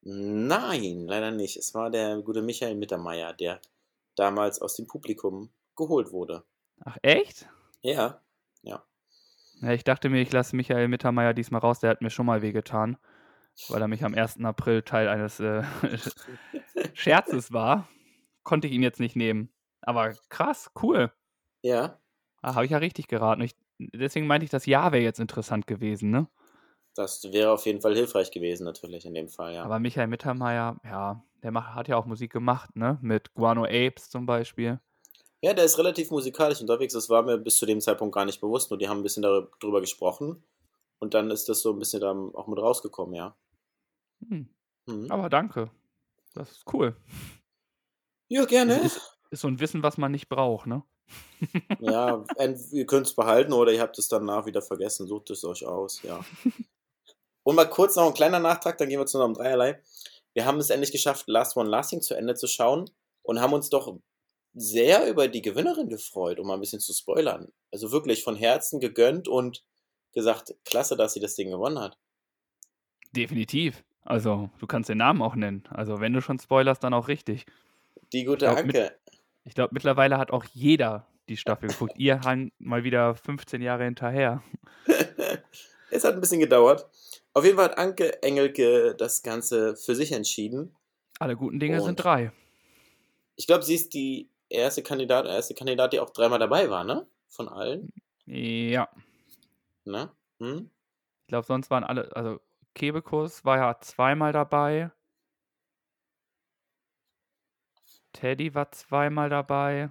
[0.00, 1.58] Nein, leider nicht.
[1.58, 3.60] Es war der gute Michael Mittermeier, der
[4.16, 6.44] damals aus dem Publikum geholt wurde.
[6.86, 7.46] Ach, echt?
[7.82, 8.22] Ja,
[9.60, 12.40] Ja, ich dachte mir, ich lasse Michael Mittermeier diesmal raus, der hat mir schon mal
[12.40, 12.96] wehgetan,
[13.68, 14.42] weil er mich am 1.
[14.44, 15.62] April Teil eines äh,
[16.94, 17.86] Scherzes war.
[18.44, 19.52] Konnte ich ihn jetzt nicht nehmen.
[19.88, 21.10] Aber krass, cool.
[21.62, 22.00] ja,
[22.42, 23.42] Ah, Habe ich ja richtig geraten.
[23.42, 26.28] Ich, deswegen meinte ich, das Jahr wäre jetzt interessant gewesen, ne?
[26.94, 29.62] das wäre auf jeden Fall hilfreich gewesen, natürlich in dem Fall, ja.
[29.64, 32.98] Aber Michael Mittermeier, ja, der macht, hat ja auch Musik gemacht, ne?
[33.02, 34.80] Mit Guano Apes zum Beispiel.
[35.40, 36.94] Ja, der ist relativ musikalisch unterwegs.
[36.94, 38.70] Das war mir bis zu dem Zeitpunkt gar nicht bewusst.
[38.70, 40.42] Nur die haben ein bisschen darüber gesprochen.
[40.98, 43.36] Und dann ist das so ein bisschen dann auch mit rausgekommen, ja.
[44.28, 44.48] Hm,
[44.86, 45.10] Mhm.
[45.10, 45.70] aber danke.
[46.34, 46.96] Das ist cool.
[48.28, 48.74] Ja, gerne.
[48.80, 50.82] Ist, ist, so ein Wissen, was man nicht braucht, ne?
[51.80, 52.24] Ja,
[52.72, 55.06] ihr könnt es behalten oder ihr habt es danach wieder vergessen.
[55.06, 56.24] Sucht es euch aus, ja.
[57.42, 59.80] Und mal kurz noch ein kleiner Nachtrag, dann gehen wir zu einem Dreierlei.
[60.34, 62.90] Wir haben es endlich geschafft, Last One Lasting zu Ende zu schauen
[63.22, 63.96] und haben uns doch
[64.54, 67.50] sehr über die Gewinnerin gefreut, um mal ein bisschen zu spoilern.
[67.72, 69.64] Also wirklich von Herzen gegönnt und
[70.12, 71.96] gesagt, klasse, dass sie das Ding gewonnen hat.
[73.12, 73.82] Definitiv.
[74.02, 75.64] Also, du kannst den Namen auch nennen.
[75.70, 77.46] Also, wenn du schon spoilerst, dann auch richtig.
[78.12, 78.96] Die gute glaub, Anke.
[79.48, 81.94] Ich glaube, mittlerweile hat auch jeder die Staffel geguckt.
[81.96, 84.42] Ihr hangt mal wieder 15 Jahre hinterher.
[85.90, 86.86] es hat ein bisschen gedauert.
[87.32, 90.76] Auf jeden Fall hat Anke Engelke das Ganze für sich entschieden.
[91.18, 92.30] Alle guten Dinge Und- sind drei.
[93.36, 97.06] Ich glaube, sie ist die erste Kandidat, erste Kandidat, die auch dreimal dabei war, ne?
[97.28, 97.90] Von allen.
[98.26, 98.88] Ja.
[99.84, 100.10] Ne?
[100.40, 100.70] Hm?
[101.22, 102.40] Ich glaube, sonst waren alle, also
[102.74, 104.90] Kebekus war ja zweimal dabei.
[108.18, 109.90] Teddy war zweimal dabei.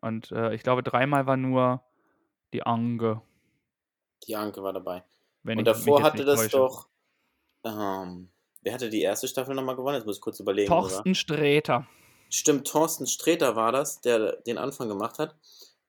[0.00, 1.82] Und äh, ich glaube, dreimal war nur
[2.52, 3.20] die Ange.
[4.26, 5.02] Die Anke war dabei.
[5.42, 6.56] Wenn Und davor hatte das täusche.
[6.56, 6.88] doch.
[7.64, 8.28] Ähm,
[8.62, 9.96] wer hatte die erste Staffel nochmal gewonnen?
[9.96, 10.68] Jetzt muss ich kurz überlegen.
[10.68, 10.82] sogar.
[10.88, 11.86] Torsten Sträter
[12.28, 15.36] Stimmt, Thorsten Sträter war das, der den Anfang gemacht hat.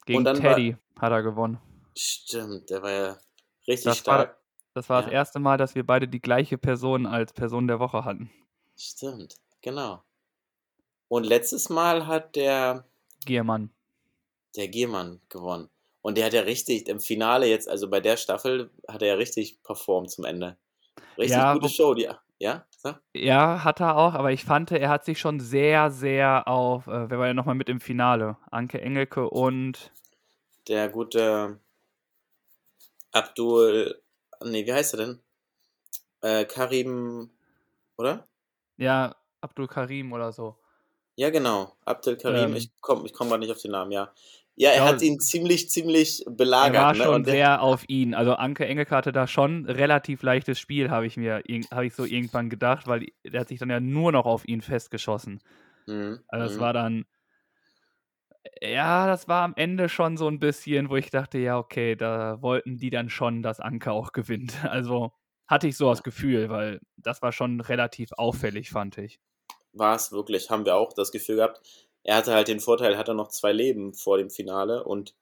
[0.05, 1.59] gegen dann war- Teddy hat er gewonnen.
[1.95, 3.17] Stimmt, der war ja
[3.67, 4.37] richtig Das war- stark.
[4.73, 5.17] Das war das Ja.
[5.17, 8.29] erste Mal, dass wir beide die gleiche Person als Person der Woche hatten.
[8.77, 10.03] Stimmt, genau.
[11.07, 12.85] Und letztes Mal hat der,
[13.25, 13.71] Giermann.
[14.55, 15.69] der Giermann gewonnen.
[16.01, 19.13] Und der hat ja richtig im Finale jetzt, also bei der Staffel, hat er ja
[19.15, 20.57] richtig performt zum Ende.
[21.17, 22.09] Richtig Ja, gute Show, die.
[22.39, 22.65] Ja?
[22.77, 23.01] Sag?
[23.15, 27.09] Ja, hat er auch, aber ich fand, er hat sich schon sehr, sehr auf, äh,
[27.09, 28.37] wer war ja nochmal mit im Finale?
[28.51, 29.91] Anke Engelke und
[30.67, 31.59] Der gute
[33.11, 34.01] Abdul.
[34.43, 35.19] Nee, wie heißt er denn?
[36.21, 37.31] Äh, Karim.
[37.97, 38.27] Oder?
[38.77, 40.55] ja, Abdul Karim oder so.
[41.17, 41.73] Ja, genau.
[41.83, 42.51] Abdel Karim.
[42.51, 42.55] Ähm.
[42.55, 44.11] ich komme ich komm mal nicht auf den Namen, ja.
[44.55, 46.81] Ja, er Ja, hat ihn ziemlich, ziemlich Er belagert.
[46.81, 47.03] war ne?
[47.03, 48.13] schon der, sehr auf ihn.
[48.15, 52.05] Also Anke Engelke hatte da schon relativ leichtes Spiel, habe ich mir, habe ich so
[52.05, 55.41] irgendwann gedacht, weil der hat sich dann ja nur noch auf ihn festgeschossen.
[55.87, 56.59] Mhm, Also das mhm.
[56.59, 57.05] war dann,
[58.61, 62.41] ja, das war am Ende schon so ein bisschen, wo ich dachte, ja, okay, da
[62.41, 64.53] wollten die dann schon, dass Anke auch gewinnt.
[64.69, 65.11] Also
[65.47, 69.19] hatte ich so das Gefühl, weil das war schon relativ auffällig, fand ich.
[69.79, 71.61] War es wirklich, haben wir auch das Gefühl gehabt.
[72.03, 75.13] Er hatte halt den Vorteil, hat er noch zwei Leben vor dem Finale und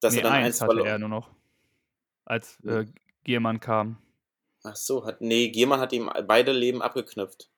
[0.00, 1.30] dass nee, er dann eins eins hatte er nur noch,
[2.24, 2.80] als Ja.
[2.80, 2.86] äh,
[3.24, 3.98] Giermann kam.
[4.62, 7.48] Ach so, hat, nee, Giermann hat ihm beide Leben abgeknüpft.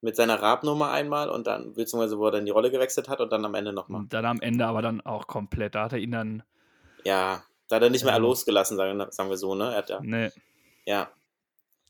[0.00, 3.30] Mit seiner Rabnummer einmal und dann, beziehungsweise wo er dann die Rolle gewechselt hat und
[3.30, 4.04] dann am Ende nochmal.
[4.08, 5.76] Dann am Ende aber dann auch komplett.
[5.76, 6.42] Da hat er ihn dann,
[7.04, 9.70] Ja, da hat er nicht mehr Also- losgelassen, sagen, sagen wir so, ne?
[9.70, 10.32] Er hat ja, ne,
[10.84, 11.08] ja,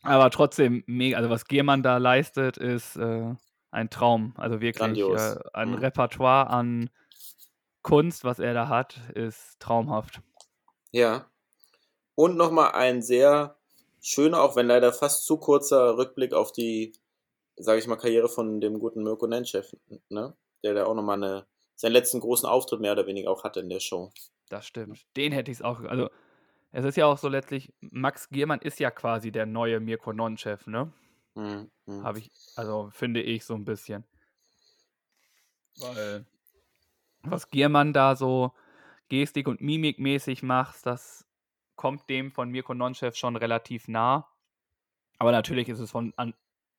[0.02, 3.34] Aber trotzdem mega, also was Giermann da leistet, ist äh,
[3.72, 4.34] ein Traum.
[4.36, 5.74] Also wirklich äh, ein Mhm.
[5.76, 6.90] Repertoire an
[7.82, 10.20] Kunst, was er da hat, ist traumhaft.
[10.92, 11.26] ja.
[12.14, 13.56] Und nochmal ein sehr
[14.02, 16.92] schöner, auch wenn leider fast zu kurzer Rückblick auf die,
[17.56, 19.74] sage ich mal, Karriere von dem guten Mirko Nenchev,
[20.10, 20.36] ne?
[20.62, 23.70] Der da auch nochmal eine, seinen letzten großen Auftritt mehr oder weniger auch hatte in
[23.70, 24.10] der Show.
[24.50, 25.06] Das stimmt.
[25.16, 25.80] Den hätte ich es auch.
[25.80, 26.10] Also,
[26.72, 30.66] es ist ja auch so letztlich, Max Giermann ist ja quasi der neue Mirko Non-Chef,
[30.66, 30.92] ne?
[31.34, 31.70] Mhm.
[31.86, 32.04] mhm.
[32.04, 34.04] Habe ich, also finde ich so ein bisschen.
[35.78, 36.26] Weil,
[37.22, 38.52] was Giermann da so
[39.08, 41.26] Gestik- und Mimikmäßig macht, das
[41.76, 44.28] kommt dem von Mirko Nonchef schon relativ nah.
[45.18, 46.34] Aber natürlich ist es von an,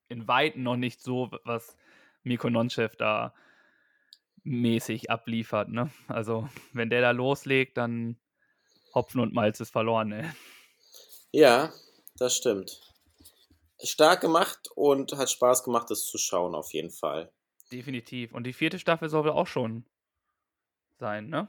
[0.08, 1.76] in Weitem noch nicht so, was
[2.22, 3.34] Mirko Nonchef da
[4.44, 5.68] mäßig abliefert.
[5.70, 5.90] Ne?
[6.08, 8.16] Also, wenn der da loslegt, dann
[8.94, 10.12] Hopfen und Malz ist verloren.
[10.12, 10.30] Ey.
[11.32, 11.72] Ja,
[12.16, 12.93] das stimmt.
[13.86, 17.32] Stark gemacht und hat Spaß gemacht, das zu schauen, auf jeden Fall.
[17.72, 18.32] Definitiv.
[18.32, 19.84] Und die vierte Staffel soll wohl auch schon
[20.98, 21.48] sein, ne?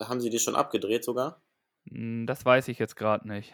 [0.00, 1.40] Haben sie die schon abgedreht sogar?
[1.88, 3.52] Hm, Das weiß ich jetzt gerade nicht.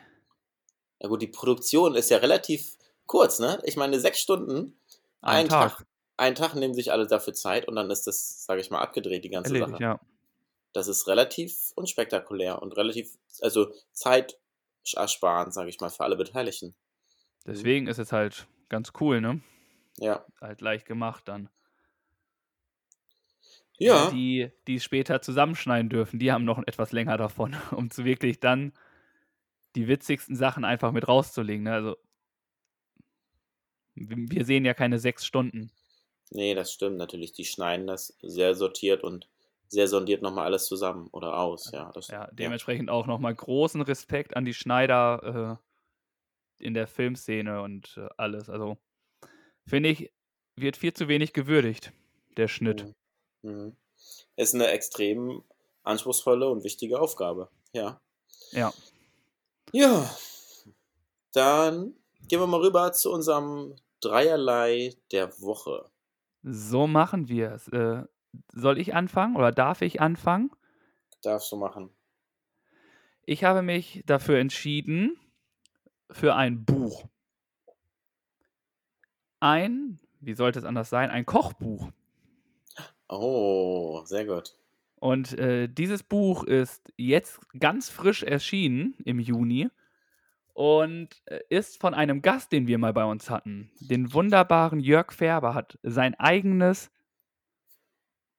[1.00, 2.76] Ja gut, die Produktion ist ja relativ
[3.06, 3.60] kurz, ne?
[3.64, 4.78] Ich meine, sechs Stunden,
[5.20, 5.76] Ein Ein Tag.
[5.78, 5.86] Tag.
[6.16, 9.24] einen Tag nehmen sich alle dafür Zeit und dann ist das, sage ich mal, abgedreht,
[9.24, 9.82] die ganze Erledigt, Sache.
[9.82, 10.00] ja.
[10.72, 16.74] Das ist relativ unspektakulär und relativ, also zeitersparend, sage ich mal, für alle Beteiligten.
[17.48, 19.40] Deswegen ist es halt ganz cool, ne?
[19.98, 20.24] Ja.
[20.40, 21.48] Halt leicht gemacht dann.
[23.78, 28.04] Ja, Die, die es später zusammenschneiden dürfen, die haben noch etwas länger davon, um zu
[28.04, 28.72] wirklich dann
[29.76, 31.64] die witzigsten Sachen einfach mit rauszulegen.
[31.64, 31.72] Ne?
[31.72, 31.96] Also,
[33.94, 35.70] wir sehen ja keine sechs Stunden.
[36.30, 37.32] nee, das stimmt natürlich.
[37.32, 39.28] Die schneiden das sehr sortiert und
[39.68, 41.70] sehr sondiert nochmal alles zusammen oder aus.
[41.72, 45.67] Ja, das, Ja, dementsprechend auch nochmal großen Respekt an die Schneider äh,
[46.58, 48.48] in der Filmszene und äh, alles.
[48.48, 48.78] Also,
[49.66, 50.12] finde ich,
[50.56, 51.92] wird viel zu wenig gewürdigt,
[52.36, 52.94] der Schnitt.
[53.42, 53.50] Mhm.
[53.50, 53.76] Mhm.
[54.36, 55.42] Ist eine extrem
[55.82, 57.50] anspruchsvolle und wichtige Aufgabe.
[57.72, 58.00] Ja.
[58.52, 58.72] Ja.
[59.72, 60.10] Ja.
[61.32, 61.94] Dann
[62.28, 65.90] gehen wir mal rüber zu unserem Dreierlei der Woche.
[66.42, 67.68] So machen wir es.
[67.68, 68.04] Äh,
[68.52, 70.50] soll ich anfangen oder darf ich anfangen?
[71.22, 71.90] Darfst du machen.
[73.24, 75.18] Ich habe mich dafür entschieden,
[76.10, 77.08] für ein Buch.
[79.40, 81.90] Ein, wie sollte es anders sein, ein Kochbuch.
[83.08, 84.54] Oh, sehr gut.
[84.96, 89.68] Und äh, dieses Buch ist jetzt ganz frisch erschienen im Juni
[90.54, 93.70] und äh, ist von einem Gast, den wir mal bei uns hatten.
[93.78, 96.90] Den wunderbaren Jörg Färber hat sein eigenes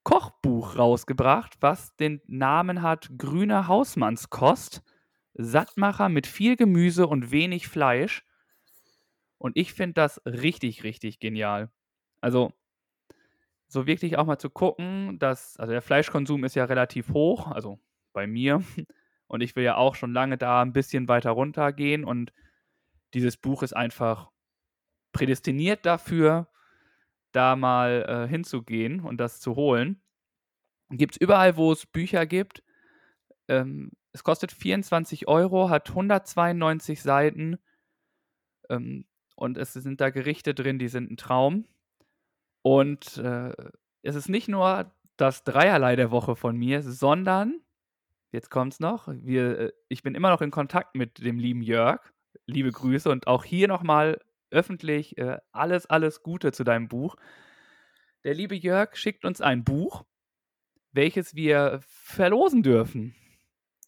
[0.03, 4.81] Kochbuch rausgebracht, was den Namen hat Grüne Hausmannskost.
[5.41, 8.25] Sattmacher mit viel Gemüse und wenig Fleisch.
[9.37, 11.71] Und ich finde das richtig, richtig genial.
[12.19, 12.51] Also,
[13.69, 17.79] so wirklich auch mal zu gucken, dass, also der Fleischkonsum ist ja relativ hoch, also
[18.11, 18.63] bei mir.
[19.27, 22.03] Und ich will ja auch schon lange da ein bisschen weiter runtergehen.
[22.03, 22.33] Und
[23.13, 24.31] dieses Buch ist einfach
[25.13, 26.49] prädestiniert dafür,
[27.31, 30.01] da mal äh, hinzugehen und das zu holen.
[30.89, 32.63] Gibt es überall, wo es Bücher gibt.
[33.47, 37.57] Ähm, es kostet 24 Euro, hat 192 Seiten
[38.69, 41.65] ähm, und es sind da Gerichte drin, die sind ein Traum.
[42.61, 43.53] Und äh,
[44.01, 47.61] es ist nicht nur das Dreierlei der Woche von mir, sondern,
[48.31, 51.61] jetzt kommt es noch, wir, äh, ich bin immer noch in Kontakt mit dem lieben
[51.61, 52.01] Jörg.
[52.45, 54.19] Liebe Grüße und auch hier nochmal
[54.51, 57.15] öffentlich äh, alles, alles Gute zu deinem Buch.
[58.23, 60.03] Der liebe Jörg schickt uns ein Buch,
[60.91, 63.15] welches wir verlosen dürfen.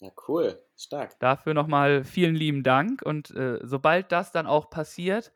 [0.02, 0.60] Ja, cool.
[0.76, 1.20] Stark.
[1.20, 3.04] Dafür nochmal vielen lieben Dank.
[3.04, 5.32] Und äh, sobald das dann auch passiert,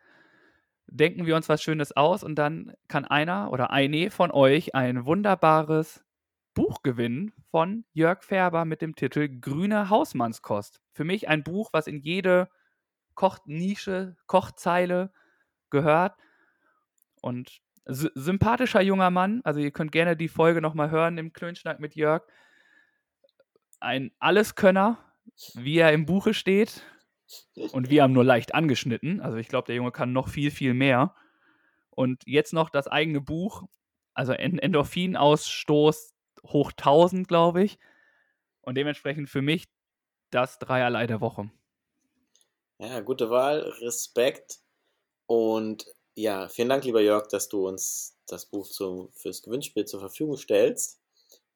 [0.87, 5.05] denken wir uns was Schönes aus und dann kann einer oder eine von euch ein
[5.05, 6.03] wunderbares
[6.55, 10.81] Buch gewinnen von Jörg Färber mit dem Titel Grüne Hausmannskost.
[10.93, 12.49] Für mich ein Buch, was in jede
[13.13, 15.11] Kochnische, Kochzeile
[15.69, 16.15] gehört.
[17.21, 21.95] Und sympathischer junger Mann, also ihr könnt gerne die Folge nochmal hören im Klönschnack mit
[21.95, 22.23] Jörg.
[23.79, 24.97] Ein Alleskönner,
[25.53, 26.83] wie er im Buche steht.
[27.71, 29.21] Und wir haben nur leicht angeschnitten.
[29.21, 31.15] Also ich glaube, der Junge kann noch viel, viel mehr.
[31.89, 33.63] Und jetzt noch das eigene Buch,
[34.13, 36.13] also Endorphinausstoß
[36.47, 37.79] hoch 1000, glaube ich.
[38.61, 39.65] Und dementsprechend für mich
[40.29, 41.49] das Dreierlei der Woche.
[42.79, 44.59] Ja, gute Wahl, Respekt.
[45.27, 45.85] Und
[46.15, 50.37] ja, vielen Dank, lieber Jörg, dass du uns das Buch zum, fürs Gewinnspiel zur Verfügung
[50.37, 51.01] stellst.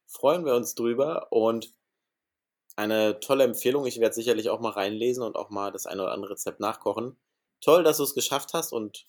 [0.07, 1.73] Freuen wir uns drüber und
[2.79, 3.85] eine tolle Empfehlung.
[3.85, 7.15] Ich werde sicherlich auch mal reinlesen und auch mal das eine oder andere Rezept nachkochen.
[7.61, 9.05] Toll, dass du es geschafft hast und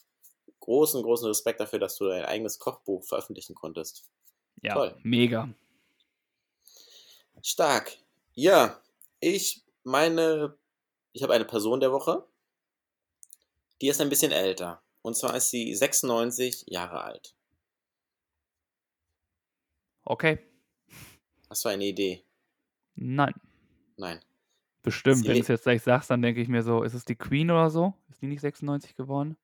[0.61, 4.05] großen, großen Respekt dafür, dass du dein eigenes Kochbuch veröffentlichen konntest.
[4.63, 4.97] Ja, Toll.
[5.03, 5.49] mega.
[7.43, 7.97] Stark.
[8.35, 8.81] Ja,
[9.21, 10.59] ich meine
[11.13, 12.25] ich habe eine Person der Woche,
[13.81, 14.83] die ist ein bisschen älter.
[15.03, 17.35] Und zwar ist sie 96 Jahre alt.
[20.05, 20.39] Okay.
[21.49, 22.25] Hast du eine Idee?
[22.95, 23.35] Nein.
[24.01, 24.19] Nein.
[24.83, 27.15] Bestimmt, wenn du es jetzt gleich sagst, dann denke ich mir so, ist es die
[27.15, 27.93] Queen oder so?
[28.09, 29.37] Ist die nicht 96 geworden?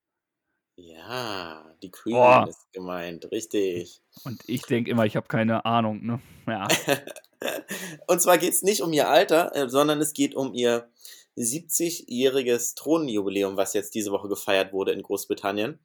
[0.77, 2.47] Ja, die Queen Boah.
[2.49, 4.01] ist gemeint, richtig.
[4.25, 6.21] Und ich denke immer, ich habe keine Ahnung, ne?
[6.47, 6.67] Ja.
[8.07, 10.91] Und zwar geht es nicht um ihr Alter, äh, sondern es geht um ihr
[11.37, 15.79] 70-jähriges Thronjubiläum, was jetzt diese Woche gefeiert wurde in Großbritannien.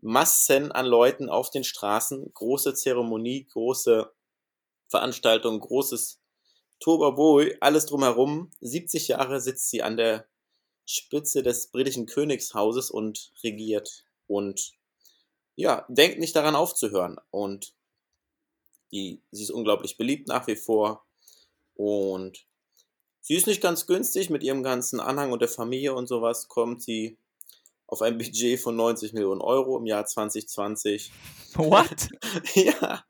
[0.00, 4.12] Massen an Leuten auf den Straßen, große Zeremonie, große
[4.88, 6.23] Veranstaltung, großes
[6.80, 8.50] Tobaboy, alles drumherum.
[8.60, 10.26] 70 Jahre sitzt sie an der
[10.86, 14.72] Spitze des britischen Königshauses und regiert und
[15.56, 17.18] ja, denkt nicht daran aufzuhören.
[17.30, 17.74] Und
[18.92, 21.04] die, sie ist unglaublich beliebt nach wie vor
[21.74, 22.46] und
[23.26, 26.46] Sie ist nicht ganz günstig mit ihrem ganzen Anhang und der Familie und sowas.
[26.46, 27.16] Kommt sie
[27.86, 31.10] auf ein Budget von 90 Millionen Euro im Jahr 2020.
[31.54, 32.10] What?
[32.54, 33.02] ja.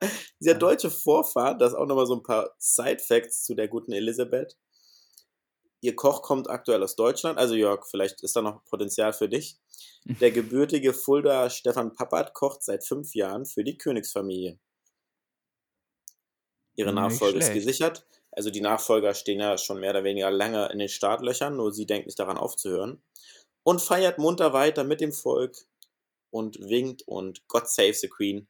[0.46, 4.56] Hat deutsche Vorfahrt, das ist auch nochmal so ein paar Side-Facts zu der guten Elisabeth.
[5.80, 9.58] Ihr Koch kommt aktuell aus Deutschland, also Jörg, vielleicht ist da noch Potenzial für dich.
[10.20, 14.58] Der gebürtige Fulda Stefan Pappert kocht seit fünf Jahren für die Königsfamilie.
[16.76, 18.06] Ihre Nachfolge ist gesichert.
[18.30, 21.86] Also die Nachfolger stehen ja schon mehr oder weniger lange in den Startlöchern, nur sie
[21.86, 23.02] denkt nicht daran aufzuhören.
[23.62, 25.56] Und feiert munter weiter mit dem Volk
[26.30, 28.46] und winkt und God save the Queen.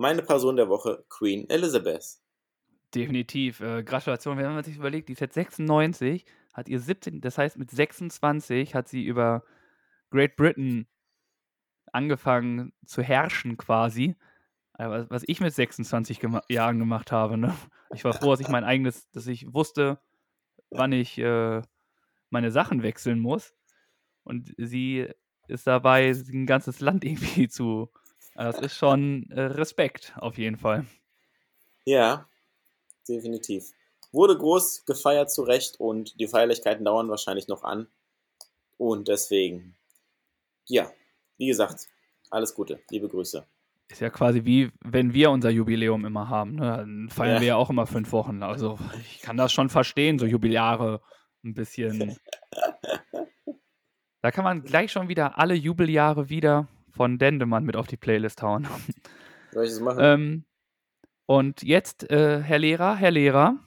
[0.00, 2.18] Meine Person der Woche, Queen Elizabeth.
[2.94, 3.60] Definitiv.
[3.60, 7.58] Äh, Gratulation, wenn man sich überlegt, die ist jetzt 96, hat ihr 17, das heißt
[7.58, 9.44] mit 26 hat sie über
[10.10, 10.88] Great Britain
[11.92, 14.16] angefangen zu herrschen quasi
[14.88, 17.36] was ich mit 26 gema Jahren gemacht habe.
[17.36, 17.54] Ne?
[17.94, 20.00] Ich war froh, dass ich mein eigenes, dass ich wusste,
[20.70, 21.60] wann ich äh,
[22.30, 23.54] meine Sachen wechseln muss.
[24.22, 25.08] Und sie
[25.48, 27.90] ist dabei, ein ganzes Land irgendwie zu.
[28.34, 30.86] Das ist schon äh, Respekt, auf jeden Fall.
[31.84, 32.26] Ja,
[33.08, 33.72] definitiv.
[34.12, 37.86] Wurde groß gefeiert zu Recht und die Feierlichkeiten dauern wahrscheinlich noch an.
[38.76, 39.76] Und deswegen,
[40.66, 40.90] ja,
[41.36, 41.86] wie gesagt,
[42.30, 43.46] alles Gute, liebe Grüße.
[43.88, 46.54] Ist ja quasi wie, wenn wir unser Jubiläum immer haben.
[46.54, 46.76] Ne?
[46.78, 47.40] Dann feiern ja.
[47.40, 48.42] wir ja auch immer fünf Wochen.
[48.42, 51.02] Also ich kann das schon verstehen, so Jubiläare
[51.44, 52.16] ein bisschen.
[54.22, 56.68] da kann man gleich schon wieder alle Jubeljahre wieder
[57.00, 58.68] von Dendemann mit auf die Playlist hauen.
[59.52, 60.00] Soll ich das machen?
[60.02, 60.44] Ähm,
[61.24, 63.58] Und jetzt, äh, Herr Lehrer, Herr Lehrer,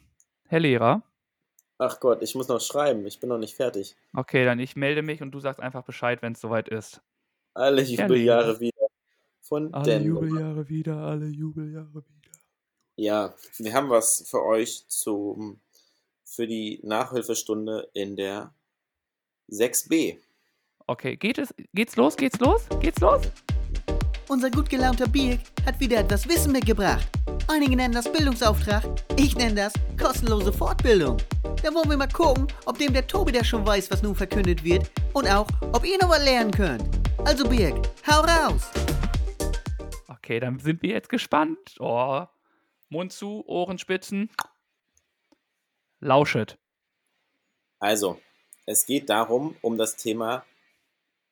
[0.49, 1.01] Herr Lehrer.
[1.79, 3.07] Ach Gott, ich muss noch schreiben.
[3.07, 3.95] Ich bin noch nicht fertig.
[4.15, 7.01] Okay, dann ich melde mich und du sagst einfach Bescheid, wenn es soweit ist.
[7.55, 8.85] Alle Jubeljahre wieder.
[9.41, 10.05] Von Alle Denver.
[10.05, 12.37] Jubeljahre wieder, alle Jubeljahre wieder.
[12.97, 15.59] Ja, wir haben was für euch zum,
[16.23, 18.53] für die Nachhilfestunde in der
[19.49, 20.19] 6b.
[20.85, 23.21] Okay, geht es, geht's los, geht's los, geht's los?
[24.27, 27.07] Unser gut gelaunter Birk hat wieder etwas Wissen mitgebracht.
[27.47, 28.83] Einige nennen das Bildungsauftrag,
[29.15, 31.17] ich nenne das kostenlose Fortbildung.
[31.63, 34.61] Da wollen wir mal gucken, ob dem der Tobi der schon weiß, was nun verkündet
[34.65, 36.83] wird und auch, ob ihr noch was lernen könnt.
[37.25, 38.69] Also Birk, hau raus!
[40.09, 41.75] Okay, dann sind wir jetzt gespannt.
[41.79, 42.25] Oh,
[42.89, 44.29] Mund zu, Ohrenspitzen.
[46.01, 46.57] Lauschet.
[47.79, 48.19] Also,
[48.65, 50.43] es geht darum, um das Thema,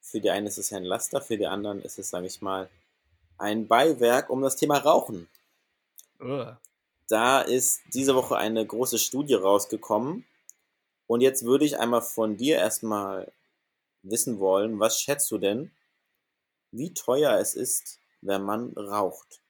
[0.01, 2.69] für die einen ist es ein Laster, für die anderen ist es, sage ich mal,
[3.37, 5.27] ein Beiwerk um das Thema Rauchen.
[6.19, 6.57] Ugh.
[7.07, 10.25] Da ist diese Woche eine große Studie rausgekommen.
[11.07, 13.31] Und jetzt würde ich einmal von dir erstmal
[14.03, 15.71] wissen wollen, was schätzt du denn,
[16.71, 19.41] wie teuer es ist, wenn man raucht?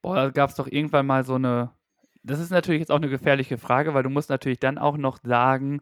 [0.00, 1.72] Boah, da gab es doch irgendwann mal so eine.
[2.22, 5.18] Das ist natürlich jetzt auch eine gefährliche Frage, weil du musst natürlich dann auch noch
[5.22, 5.80] sagen,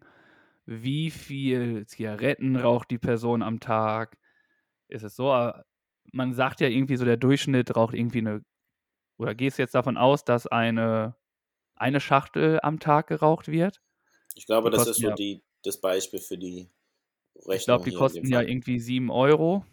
[0.66, 4.16] wie viel Zigaretten raucht die Person am Tag.
[4.88, 5.32] Ist es so?
[5.34, 5.52] äh,
[6.12, 8.44] Man sagt ja irgendwie so, der Durchschnitt raucht irgendwie eine.
[9.18, 11.14] Oder gehst du jetzt davon aus, dass eine,
[11.76, 13.80] eine Schachtel am Tag geraucht wird?
[14.34, 16.68] Ich glaube, Die das ist so ja- die, das Beispiel für die
[17.36, 17.54] Rechnung.
[17.56, 19.64] Ich glaube, die kosten ja irgendwie 7 Euro.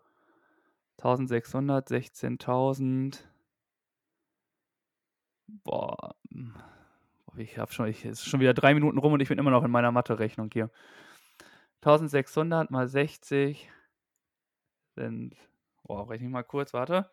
[0.98, 3.24] 1600, 16.000.
[5.64, 6.14] Boah.
[6.30, 6.54] hm,
[7.36, 9.50] Ich habe schon, ich, es ist schon wieder drei Minuten rum und ich bin immer
[9.50, 10.70] noch in meiner Mathe-Rechnung hier.
[11.82, 13.70] 1600 mal 60
[14.94, 15.36] sind,
[15.82, 17.10] boah, rechne ich mal kurz, warte.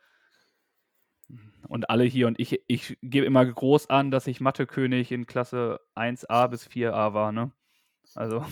[1.67, 5.79] Und alle hier und ich, ich gebe immer groß an, dass ich Mathe-König in Klasse
[5.95, 7.51] 1a bis 4a war, ne?
[8.15, 8.45] Also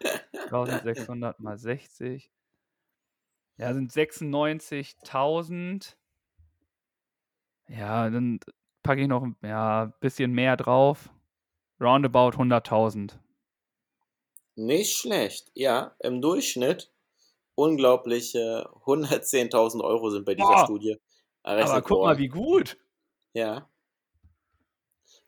[0.50, 2.30] 1600 mal 60.
[3.62, 5.94] Ja, sind 96.000.
[7.68, 8.40] Ja, dann
[8.82, 11.10] packe ich noch ein ja, bisschen mehr drauf.
[11.80, 13.12] Roundabout 100.000.
[14.56, 15.52] Nicht schlecht.
[15.54, 16.90] Ja, im Durchschnitt
[17.54, 20.64] unglaubliche 110.000 Euro sind bei dieser Boah.
[20.64, 20.98] Studie
[21.44, 22.18] errechnet Aber guck mal, worden.
[22.18, 22.76] wie gut.
[23.32, 23.70] Ja.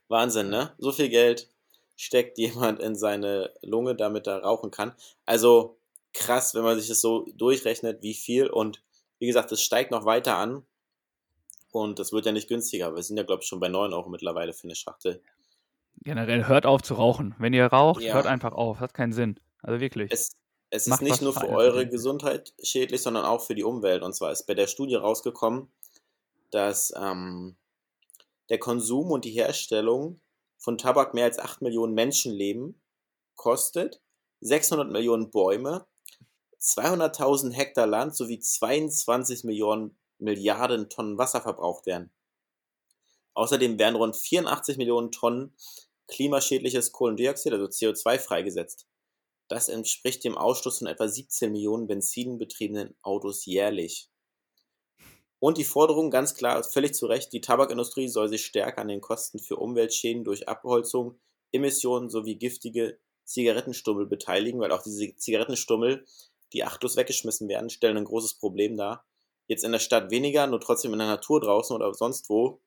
[0.09, 0.75] Wahnsinn, ne?
[0.77, 1.49] So viel Geld
[1.95, 4.93] steckt jemand in seine Lunge, damit er rauchen kann.
[5.25, 5.77] Also
[6.15, 8.49] krass, wenn man sich das so durchrechnet, wie viel.
[8.49, 8.81] Und
[9.19, 10.65] wie gesagt, es steigt noch weiter an.
[11.71, 12.95] Und das wird ja nicht günstiger.
[12.95, 15.21] Wir sind ja, glaube ich, schon bei 9 Euro mittlerweile für eine Schachtel.
[16.03, 17.35] Generell hört auf zu rauchen.
[17.37, 18.13] Wenn ihr raucht, Ja.
[18.13, 18.79] hört einfach auf.
[18.79, 19.39] Hat keinen Sinn.
[19.61, 20.11] Also wirklich.
[20.11, 20.31] Es,
[20.69, 21.87] es ist nicht nur für eure.
[21.87, 24.03] Gesundheit schädlich, sondern auch für die Umwelt.
[24.03, 25.69] Und zwar ist bei der Studie rausgekommen,
[26.51, 27.57] dass ähm,
[28.49, 30.21] der Konsum und die Herstellung
[30.57, 32.79] von Tabak mehr als 8 Millionen Menschenleben
[33.35, 34.01] kostet,
[34.41, 35.85] 600 Millionen Bäume,
[36.65, 42.09] 200.000 Hektar Land sowie 22 Millionen Milliarden Tonnen Wasser verbraucht werden.
[43.35, 45.55] Außerdem werden rund 84 Millionen Tonnen
[46.07, 48.87] klimaschädliches Kohlendioxid, also CO2, freigesetzt.
[49.47, 54.09] Das entspricht dem Ausstoß von etwa 17 Millionen benzinbetriebenen Autos jährlich.
[55.39, 59.01] Und die Forderung, ganz klar, völlig zu Recht, die Tabakindustrie soll sich stärker an den
[59.01, 61.19] Kosten für Umweltschäden durch Abholzung,
[61.51, 66.05] Emissionen sowie giftige Zigarettenstummel beteiligen, weil auch diese Zigarettenstummel,
[66.53, 69.05] die achtlos weggeschmissen werden, stellen ein großes Problem dar.
[69.47, 72.61] Jetzt in der Stadt weniger, nur trotzdem in der Natur draußen oder sonst wo.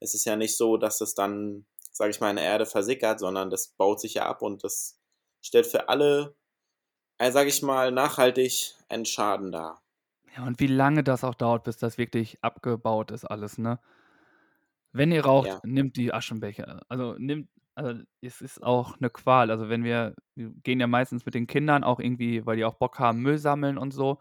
[0.00, 3.20] Es ist ja nicht so, dass es dann, sage ich mal, in der Erde versickert,
[3.20, 4.98] sondern das baut sich ja ab und das
[5.42, 6.36] stellt für alle,
[7.18, 9.82] äh, sage ich mal, nachhaltig einen Schaden dar.
[10.36, 13.80] Ja, und wie lange das auch dauert, bis das wirklich abgebaut ist, alles, ne?
[14.92, 15.60] Wenn ihr raucht, Ja.
[15.62, 16.82] nimmt die Aschenbecher.
[16.88, 17.48] Also nimmt,
[17.80, 19.50] also es ist auch eine Qual.
[19.50, 22.74] Also wenn wir, wir gehen ja meistens mit den Kindern auch irgendwie, weil die auch
[22.74, 24.18] Bock haben, Müll sammeln und so.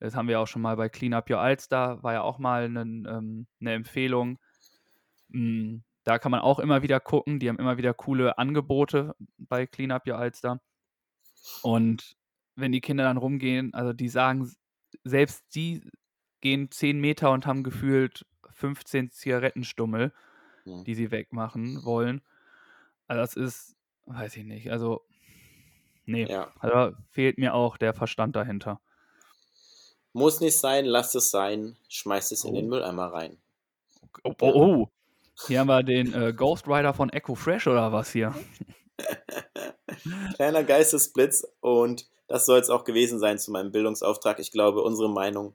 [0.00, 2.68] Das haben wir auch schon mal bei Clean Up Your Alster, war ja auch mal
[2.68, 4.38] nen, ähm, eine Empfehlung.
[5.28, 7.38] Mm, Da kann man auch immer wieder gucken.
[7.40, 10.60] Die haben immer wieder coole Angebote bei Clean Up Your Alster.
[11.62, 12.16] Und
[12.56, 14.50] wenn die Kinder dann rumgehen, also die sagen,
[15.04, 15.82] selbst die
[16.40, 20.12] gehen 10 Meter und haben gefühlt 15 Zigarettenstummel,
[20.64, 20.84] Hm.
[20.84, 22.22] die sie wegmachen wollen.
[23.08, 23.76] Also das ist,
[24.06, 25.02] weiß ich nicht, also
[26.06, 26.52] nee, Ja.
[26.60, 28.80] also da fehlt mir auch der Verstand dahinter.
[30.14, 32.56] Muss nicht sein, lasst es sein, schmeißt es in Oh.
[32.56, 33.38] den Mülleimer rein.
[34.24, 34.88] Oh, oh, oh.
[35.46, 38.34] Hier haben wir den äh, Ghost Rider von Echo Fresh oder was hier?
[40.34, 44.38] Kleiner Geistesblitz und das soll es auch gewesen sein zu meinem Bildungsauftrag.
[44.38, 45.54] Ich glaube, unsere Meinung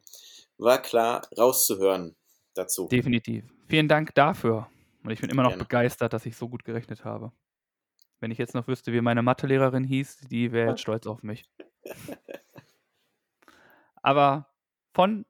[0.58, 2.16] war klar rauszuhören
[2.54, 2.88] dazu.
[2.88, 3.46] Definitiv.
[3.68, 4.68] Vielen Dank dafür.
[5.08, 5.64] Und ich bin immer noch Gerne.
[5.64, 7.32] begeistert, dass ich so gut gerechnet habe.
[8.20, 11.50] Wenn ich jetzt noch wüsste, wie meine Mathelehrerin hieß, die wäre jetzt stolz auf mich.
[14.02, 14.48] Aber
[14.94, 15.26] von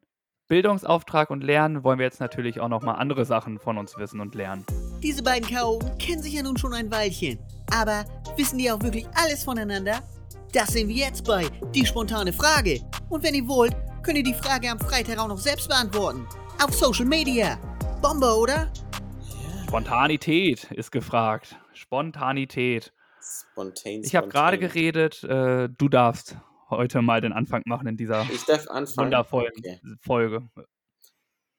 [0.48, 4.20] Bildungsauftrag und Lernen wollen wir jetzt natürlich auch noch mal andere Sachen von uns wissen
[4.20, 4.66] und lernen.
[5.04, 7.38] Diese beiden Chaoten kennen sich ja nun schon ein Weilchen.
[7.72, 8.04] Aber
[8.36, 10.02] wissen die auch wirklich alles voneinander?
[10.54, 12.82] Das sehen wir jetzt bei Die spontane Frage.
[13.10, 16.26] Und wenn ihr wollt, könnt ihr die Frage am Freitag auch noch selbst beantworten.
[16.66, 17.60] Auf Social Media.
[18.02, 18.72] Bombe, oder?
[19.68, 21.58] Spontanität ist gefragt.
[21.74, 22.94] Spontanität.
[23.22, 26.38] Spontan, Ich habe gerade geredet, äh, du darfst
[26.70, 29.08] heute mal den Anfang machen in dieser Ich darf anfangen.
[29.08, 29.82] wundervollen Okay.
[30.00, 30.50] Folge.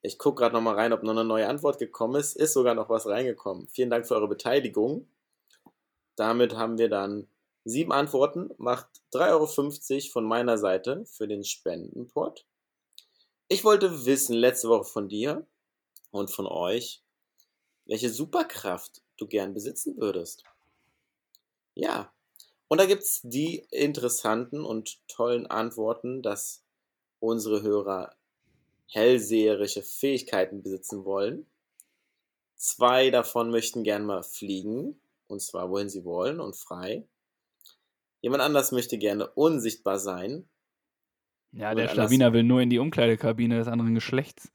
[0.01, 2.35] Ich gucke gerade nochmal rein, ob noch eine neue Antwort gekommen ist.
[2.35, 3.69] Ist sogar noch was reingekommen.
[3.69, 5.07] Vielen Dank für eure Beteiligung.
[6.17, 7.29] Damit haben wir dann
[7.65, 8.49] sieben Antworten.
[8.57, 12.47] Macht 3,50 Euro von meiner Seite für den Spendenpot.
[13.49, 15.47] Ich wollte wissen, letzte Woche von dir
[16.11, 17.03] und von euch,
[17.89, 20.45] welche Superkraft du gern besitzen würdest.
[21.75, 22.13] Ja,
[22.69, 26.63] und da gibt es die interessanten und tollen Antworten, dass
[27.19, 28.15] unsere Hörer
[28.87, 31.47] hellseherische Fähigkeiten besitzen wollen.
[32.57, 37.07] Zwei davon möchten gern mal fliegen, und zwar wohin sie wollen und frei.
[38.21, 40.49] Jemand anders möchte gerne unsichtbar sein.
[41.53, 44.51] Ja, der Schlawiner will nur in die Umkleidekabine des anderen Geschlechts.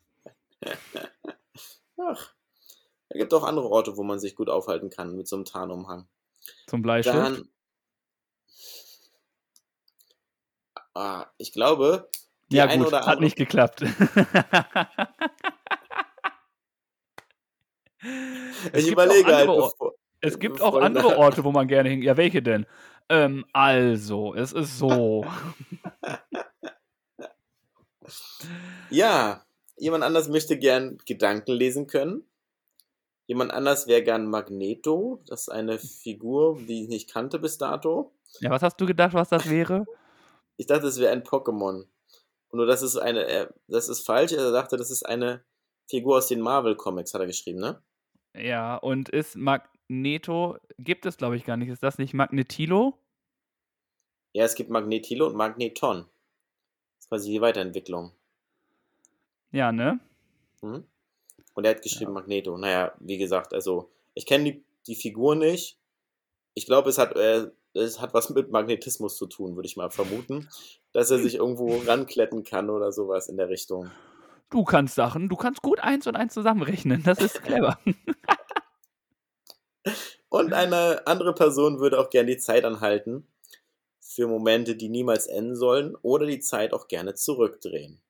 [1.98, 2.34] Ach,
[3.14, 6.08] es gibt auch andere Orte, wo man sich gut aufhalten kann mit so einem Tarnumhang.
[6.68, 7.16] Zum Bleistift.
[7.16, 7.48] Dann,
[10.96, 12.10] ah, ich glaube,
[12.52, 13.84] die ja, gut, hat nicht geklappt.
[18.74, 22.02] Es ich überlege halt, bevor, Es gibt auch andere Orte, wo man gerne hin.
[22.02, 22.66] Ja, welche denn?
[23.08, 25.26] Ähm, also, es ist so.
[28.90, 29.46] Ja,
[29.78, 32.26] jemand anders möchte gern Gedanken lesen können.
[33.26, 35.24] Jemand anders wäre gern Magneto.
[35.28, 38.14] Das ist eine Figur, die ich nicht kannte bis dato.
[38.40, 39.86] Ja, was hast du gedacht, was das wäre?
[40.56, 41.88] Ich dachte, es wäre ein Pokémon.
[42.50, 44.34] Und nur das ist eine, äh, das ist falsch.
[44.34, 45.44] Er sagte, das ist eine
[45.90, 47.82] Figur aus den Marvel Comics, hat er geschrieben, ne?
[48.36, 51.70] Ja, und ist Magneto, gibt es glaube ich gar nicht.
[51.70, 53.00] Ist das nicht Magnetilo?
[54.34, 56.06] Ja, es gibt Magnetilo und Magneton.
[56.06, 58.12] Das ist quasi die Weiterentwicklung.
[59.52, 60.00] Ja, ne?
[60.62, 60.86] Mhm.
[61.54, 62.58] Und er hat geschrieben Magneto.
[62.58, 65.78] Naja, wie gesagt, also ich kenne die, die Figur nicht.
[66.54, 69.92] Ich glaube, es hat, äh, es hat was mit Magnetismus zu tun, würde ich mal
[69.92, 70.50] vermuten.
[70.92, 73.92] Dass er sich irgendwo rankletten kann oder sowas in der Richtung.
[74.50, 77.02] Du kannst Sachen, du kannst gut eins und eins zusammenrechnen.
[77.04, 77.80] Das ist clever.
[80.30, 83.28] Und eine andere Person würde auch gerne die Zeit anhalten
[84.00, 88.02] für Momente, die niemals enden sollen oder die Zeit auch gerne zurückdrehen.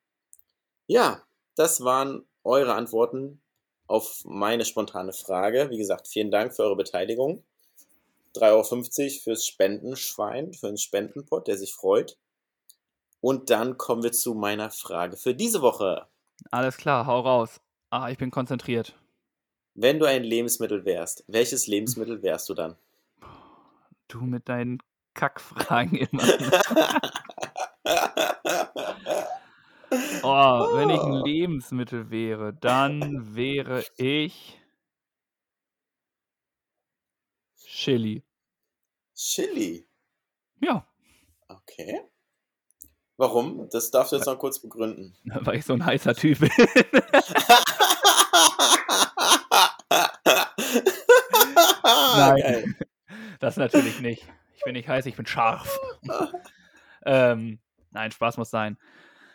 [0.86, 1.22] Ja,
[1.54, 3.40] das waren eure Antworten
[3.86, 5.68] auf meine spontane Frage.
[5.70, 7.44] Wie gesagt, vielen Dank für eure Beteiligung.
[8.34, 8.42] 3,50
[9.02, 12.18] Euro fürs Spendenschwein, für den Spendenpot, der sich freut.
[13.20, 16.06] Und dann kommen wir zu meiner Frage für diese Woche.
[16.50, 17.60] Alles klar, hau raus.
[17.90, 18.98] Ah, ich bin konzentriert.
[19.74, 22.76] Wenn du ein Lebensmittel wärst, welches Lebensmittel wärst du dann?
[24.08, 24.78] Du mit deinen
[25.14, 26.22] Kackfragen immer.
[30.22, 34.60] Oh, wenn ich ein Lebensmittel wäre, dann wäre ich
[37.56, 38.22] Chili.
[39.14, 39.86] Chili.
[40.60, 40.86] Ja,
[41.48, 42.02] Okay.
[43.16, 43.68] Warum?
[43.70, 45.16] Das darfst du jetzt noch kurz begründen.
[45.24, 46.50] weil ich so ein heißer Typ bin.
[52.16, 52.76] Nein.
[53.40, 54.26] Das natürlich nicht.
[54.56, 55.78] Ich bin nicht heiß, ich bin scharf.
[57.06, 58.78] ähm, nein, Spaß muss sein.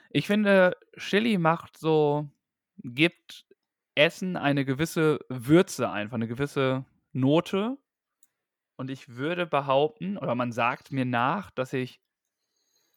[0.09, 2.29] Ich finde, Chili macht so,
[2.77, 3.45] gibt
[3.95, 7.77] Essen eine gewisse Würze einfach, eine gewisse Note.
[8.75, 12.01] Und ich würde behaupten, oder man sagt mir nach, dass ich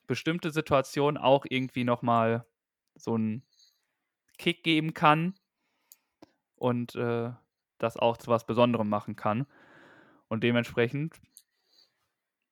[0.06, 2.46] bestimmte Situationen auch irgendwie nochmal
[2.94, 3.42] so einen
[4.38, 5.34] Kick geben kann
[6.56, 7.30] und äh,
[7.78, 9.46] das auch zu was Besonderem machen kann.
[10.28, 11.20] Und dementsprechend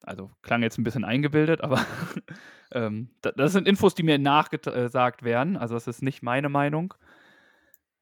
[0.02, 1.84] Also klang jetzt ein bisschen eingebildet, aber
[2.72, 5.56] ähm, da- das sind Infos, die mir nachgesagt werden.
[5.56, 6.94] Also das ist nicht meine Meinung.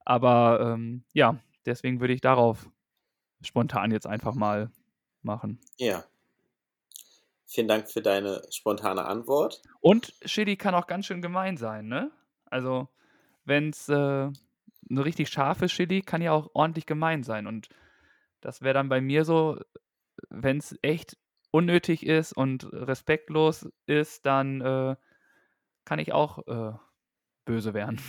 [0.04, 2.70] Aber ähm, ja, deswegen würde ich darauf
[3.42, 4.70] spontan jetzt einfach mal
[5.22, 5.60] machen.
[5.76, 6.04] Ja.
[7.46, 9.62] Vielen Dank für deine spontane Antwort.
[9.80, 12.10] Und Chili kann auch ganz schön gemein sein, ne?
[12.46, 12.88] Also,
[13.44, 13.94] wenn es äh,
[14.90, 17.46] eine richtig scharfe Chili kann ja auch ordentlich gemein sein.
[17.46, 17.68] Und
[18.40, 19.58] das wäre dann bei mir so,
[20.28, 21.16] wenn es echt
[21.50, 24.96] unnötig ist und respektlos ist, dann äh,
[25.84, 26.72] kann ich auch äh,
[27.44, 28.00] böse werden.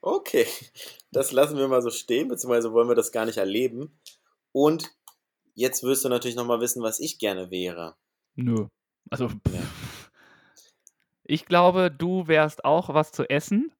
[0.00, 0.46] Okay,
[1.12, 3.98] das lassen wir mal so stehen, beziehungsweise wollen wir das gar nicht erleben.
[4.52, 4.90] Und
[5.54, 7.96] jetzt wirst du natürlich nochmal wissen, was ich gerne wäre.
[8.34, 8.66] Nö.
[9.10, 9.62] Also, Ja.
[11.22, 13.72] ich glaube, du wärst auch was zu essen.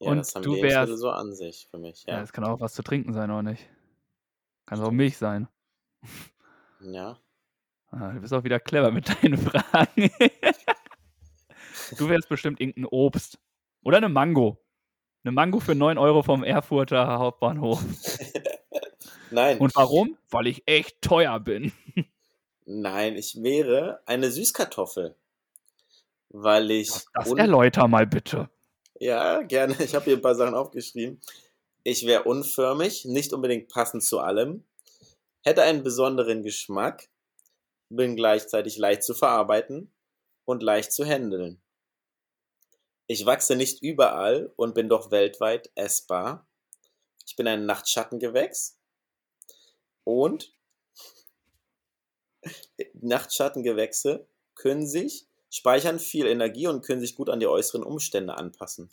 [0.00, 2.22] Ja, Und das haben du wärst- so an sich für mich, Ja, ja.
[2.22, 3.68] es kann auch was zu trinken sein, oder nicht?
[4.68, 5.48] Kann auch Milch sein.
[6.80, 7.18] Ja,
[7.90, 10.10] Ah, du bist auch wieder clever mit deinen Fragen.
[11.96, 13.38] du wärst bestimmt irgendein Obst.
[13.82, 14.58] Oder eine Mango.
[15.24, 17.82] Eine Mango für 9 Euro vom Erfurter Hauptbahnhof.
[19.30, 20.16] Nein, Und warum?
[20.30, 21.72] Weil ich echt teuer bin.
[22.64, 25.16] nein, ich wäre eine Süßkartoffel.
[26.30, 26.90] Weil ich.
[27.14, 28.48] Das erläuter mal bitte.
[29.00, 29.76] Ja, gerne.
[29.82, 31.20] Ich habe hier ein paar Sachen aufgeschrieben.
[31.90, 34.62] Ich wäre unförmig, nicht unbedingt passend zu allem,
[35.42, 37.08] hätte einen besonderen Geschmack,
[37.88, 39.90] bin gleichzeitig leicht zu verarbeiten
[40.44, 41.62] und leicht zu handeln.
[43.06, 46.46] Ich wachse nicht überall und bin doch weltweit essbar.
[47.24, 48.78] Ich bin ein Nachtschattengewächs
[50.04, 50.54] und
[53.00, 58.90] Nachtschattengewächse können sich, speichern viel Energie und können sich gut an die äußeren Umstände anpassen.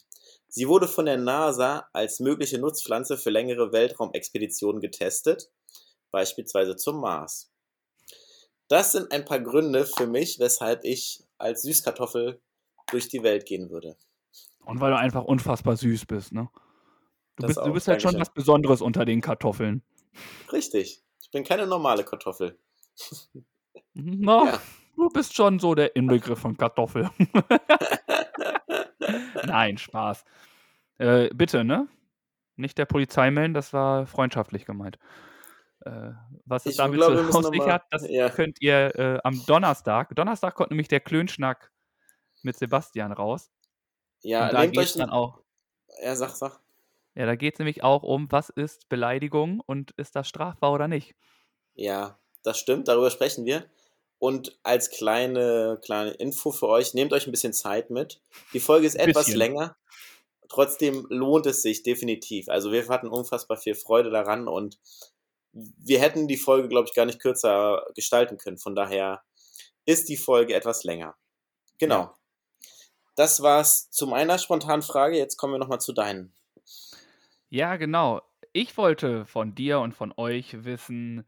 [0.48, 5.50] Sie wurde von der NASA als mögliche Nutzpflanze für längere Weltraumexpeditionen getestet,
[6.12, 7.52] beispielsweise zum Mars.
[8.68, 12.42] Das sind ein paar Gründe für mich, weshalb ich als Süßkartoffel
[12.90, 13.96] durch die Welt gehen würde.
[14.64, 16.50] Und weil du einfach unfassbar süß bist, ne?
[17.36, 19.84] Du Das bist, du bist halt schon was Besonderes unter den Kartoffeln.
[20.52, 21.04] Richtig.
[21.22, 22.58] Ich bin keine normale Kartoffel.
[23.94, 24.62] Na, Ja.
[24.96, 27.10] Du bist schon so der Inbegriff von Kartoffel.
[29.46, 30.26] Nein, Spaß.
[30.98, 31.88] Äh, bitte, ne?
[32.56, 34.98] Nicht der Polizei melden, das war freundschaftlich gemeint.
[35.82, 36.12] Äh,
[36.46, 38.30] was es Ich damit glaube, so auf sich hat, das ja.
[38.30, 40.16] könnt ihr äh, am Donnerstag.
[40.16, 41.72] Donnerstag kommt nämlich der Klönschnack
[42.42, 43.52] mit Sebastian raus.
[44.22, 45.42] Ja, und da nehmt geht euch es dann auch.
[46.02, 46.60] Ja, sag, sag.
[47.14, 50.88] Ja, da geht es nämlich auch um, was ist Beleidigung und ist das strafbar oder
[50.88, 51.16] nicht.
[51.74, 53.66] Ja, das stimmt, darüber sprechen wir.
[54.26, 58.20] Und als kleine, kleine Info für euch, nehmt euch ein bisschen Zeit mit.
[58.54, 59.38] Die Folge ist etwas bisschen.
[59.38, 59.78] länger.
[60.50, 62.50] Trotzdem lohnt es sich definitiv.
[62.50, 64.80] Also wir hatten unfassbar viel Freude daran und
[65.52, 68.58] wir hätten die Folge, glaube ich, gar nicht kürzer gestalten können.
[68.58, 69.22] Von daher
[69.86, 71.16] ist die Folge etwas länger.
[71.78, 72.00] Genau.
[72.00, 72.16] Ja.
[73.14, 75.20] Das war's zu meiner spontanen Frage.
[75.20, 76.34] Jetzt kommen wir nochmal zu deinen.
[77.50, 78.24] Ja, genau.
[78.54, 81.28] Ich wollte von dir und von euch wissen,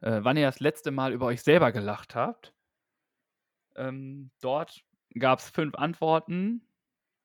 [0.00, 2.54] äh, wann ihr das letzte Mal über euch selber gelacht habt.
[3.76, 4.82] Ähm, dort
[5.18, 6.62] gab es fünf Antworten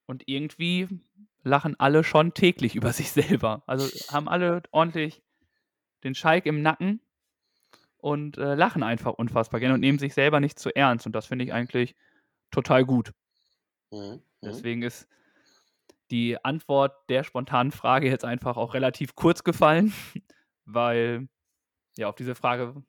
[0.05, 0.87] und irgendwie
[1.43, 3.63] lachen alle schon täglich über sich selber.
[3.67, 5.21] Also haben alle ordentlich
[6.03, 7.01] den Schalk im Nacken
[7.97, 11.05] und äh, lachen einfach unfassbar gerne und nehmen sich selber nicht zu ernst.
[11.05, 11.95] Und das finde ich eigentlich
[12.51, 13.13] total gut.
[13.91, 13.97] Mhm.
[13.97, 14.21] Mhm.
[14.41, 15.07] Deswegen ist
[16.11, 19.93] die Antwort der spontanen Frage jetzt einfach auch relativ kurz gefallen,
[20.65, 21.27] weil
[21.97, 22.83] ja auf diese Frage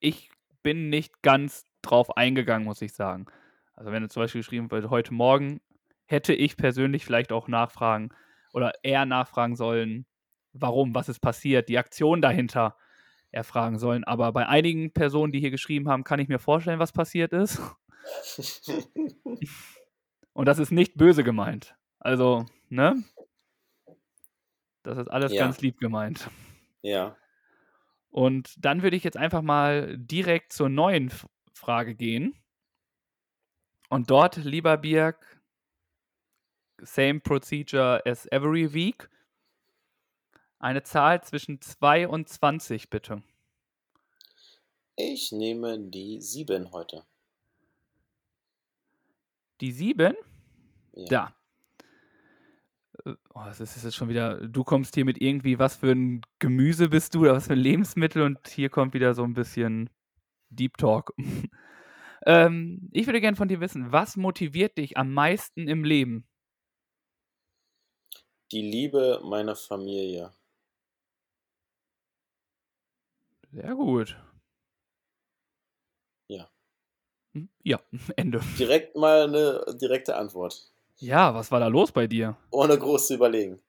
[0.00, 0.30] ich
[0.62, 3.26] bin nicht ganz drauf eingegangen, muss ich sagen.
[3.74, 5.60] Also wenn zum Beispiel geschrieben wird, heute Morgen
[6.06, 8.10] hätte ich persönlich vielleicht auch nachfragen
[8.52, 10.06] oder eher nachfragen sollen,
[10.52, 12.76] warum, was ist passiert, die Aktion dahinter
[13.30, 14.04] erfragen sollen.
[14.04, 17.60] Aber bei einigen Personen, die hier geschrieben haben, kann ich mir vorstellen, was passiert ist.
[20.34, 21.74] Und das ist nicht böse gemeint.
[21.98, 23.02] Also, ne?
[24.82, 25.44] Das ist alles Ja.
[25.44, 26.28] ganz lieb gemeint.
[26.82, 27.16] ja.
[28.14, 31.10] Und dann würde ich jetzt einfach mal direkt zur neuen
[31.52, 32.40] Frage gehen.
[33.88, 35.42] Und dort, lieber Birg,
[36.78, 39.10] same procedure as every week.
[40.60, 43.20] Eine Zahl zwischen 2 und 20, bitte.
[44.94, 47.04] Ich nehme die sieben heute.
[49.60, 50.14] Die 7?
[50.92, 51.06] Ja.
[51.08, 51.36] Da.
[53.04, 54.46] Äh, Oh, das ist jetzt schon wieder.
[54.48, 57.58] Du kommst hier mit irgendwie, was für ein Gemüse bist du oder was für ein
[57.58, 59.90] Lebensmittel und hier kommt wieder so ein bisschen
[60.50, 61.14] Deep Talk.
[62.26, 66.26] ähm, ich würde gerne von dir wissen, was motiviert dich am meisten im Leben?
[68.52, 70.32] Die Liebe meiner Familie.
[73.52, 74.16] Sehr gut.
[76.28, 76.50] Ja.
[77.34, 77.80] Hm, Ja,
[78.16, 78.40] Ende.
[78.58, 80.73] Direkt mal eine direkte Antwort.
[80.96, 82.36] Ja, was war da los bei dir?
[82.50, 83.60] Ohne groß zu überlegen.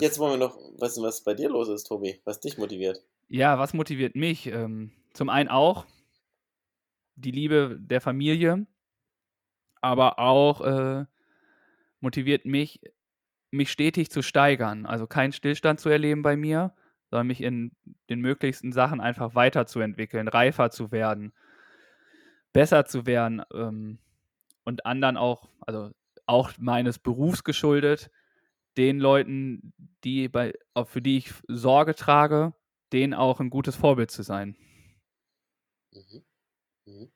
[0.00, 2.20] Jetzt wollen wir noch wissen, was bei dir los ist, Tobi.
[2.24, 3.04] Was dich motiviert.
[3.28, 4.46] Ja, was motiviert mich?
[4.46, 5.86] Ähm, zum einen auch
[7.14, 8.66] die Liebe der Familie,
[9.80, 11.04] aber auch äh,
[12.00, 12.80] motiviert mich,
[13.50, 14.86] mich stetig zu steigern.
[14.86, 16.74] Also keinen Stillstand zu erleben bei mir,
[17.10, 17.72] sondern mich in
[18.10, 21.32] den möglichsten Sachen einfach weiterzuentwickeln, reifer zu werden,
[22.52, 23.98] besser zu werden ähm,
[24.66, 25.92] und anderen auch, also
[26.26, 28.10] auch meines Berufs geschuldet,
[28.76, 29.72] den Leuten,
[30.04, 30.52] die bei,
[30.84, 32.52] für die ich Sorge trage,
[32.92, 34.56] denen auch ein gutes Vorbild zu sein.
[35.92, 36.24] Mhm.
[36.84, 37.12] Mhm.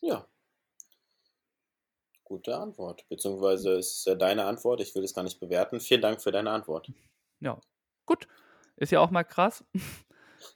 [0.00, 0.28] Ja.
[2.22, 3.08] Gute Antwort.
[3.08, 4.80] Beziehungsweise ist ja deine Antwort.
[4.80, 5.80] Ich will es gar nicht bewerten.
[5.80, 6.92] Vielen Dank für deine Antwort.
[7.40, 7.58] Ja,
[8.04, 8.28] gut.
[8.76, 9.64] Ist ja auch mal krass.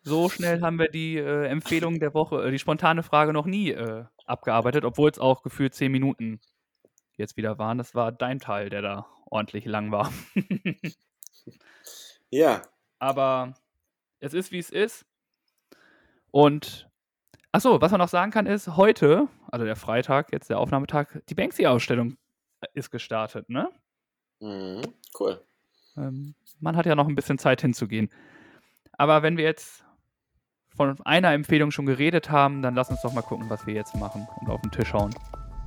[0.04, 3.70] So schnell haben wir die äh, Empfehlung der Woche, äh, die spontane Frage noch nie
[3.70, 6.40] äh, abgearbeitet, obwohl es auch gefühlt zehn Minuten
[7.16, 7.78] jetzt wieder waren.
[7.78, 10.12] Das war dein Teil, der da ordentlich lang war.
[12.32, 12.62] Ja.
[12.98, 13.54] Aber
[14.20, 15.04] es ist, wie es ist.
[16.30, 16.88] Und,
[17.52, 21.34] achso, was man noch sagen kann, ist, heute, also der Freitag, jetzt der Aufnahmetag, die
[21.34, 22.16] Banksy-Ausstellung
[22.72, 23.70] ist gestartet, ne?
[24.40, 24.82] Mhm.
[25.18, 25.44] Cool.
[25.96, 28.10] Ähm, man hat ja noch ein bisschen Zeit hinzugehen.
[28.92, 29.84] Aber wenn wir jetzt
[30.76, 33.94] von einer Empfehlung schon geredet haben, dann lass uns doch mal gucken, was wir jetzt
[33.96, 35.14] machen und auf den Tisch hauen.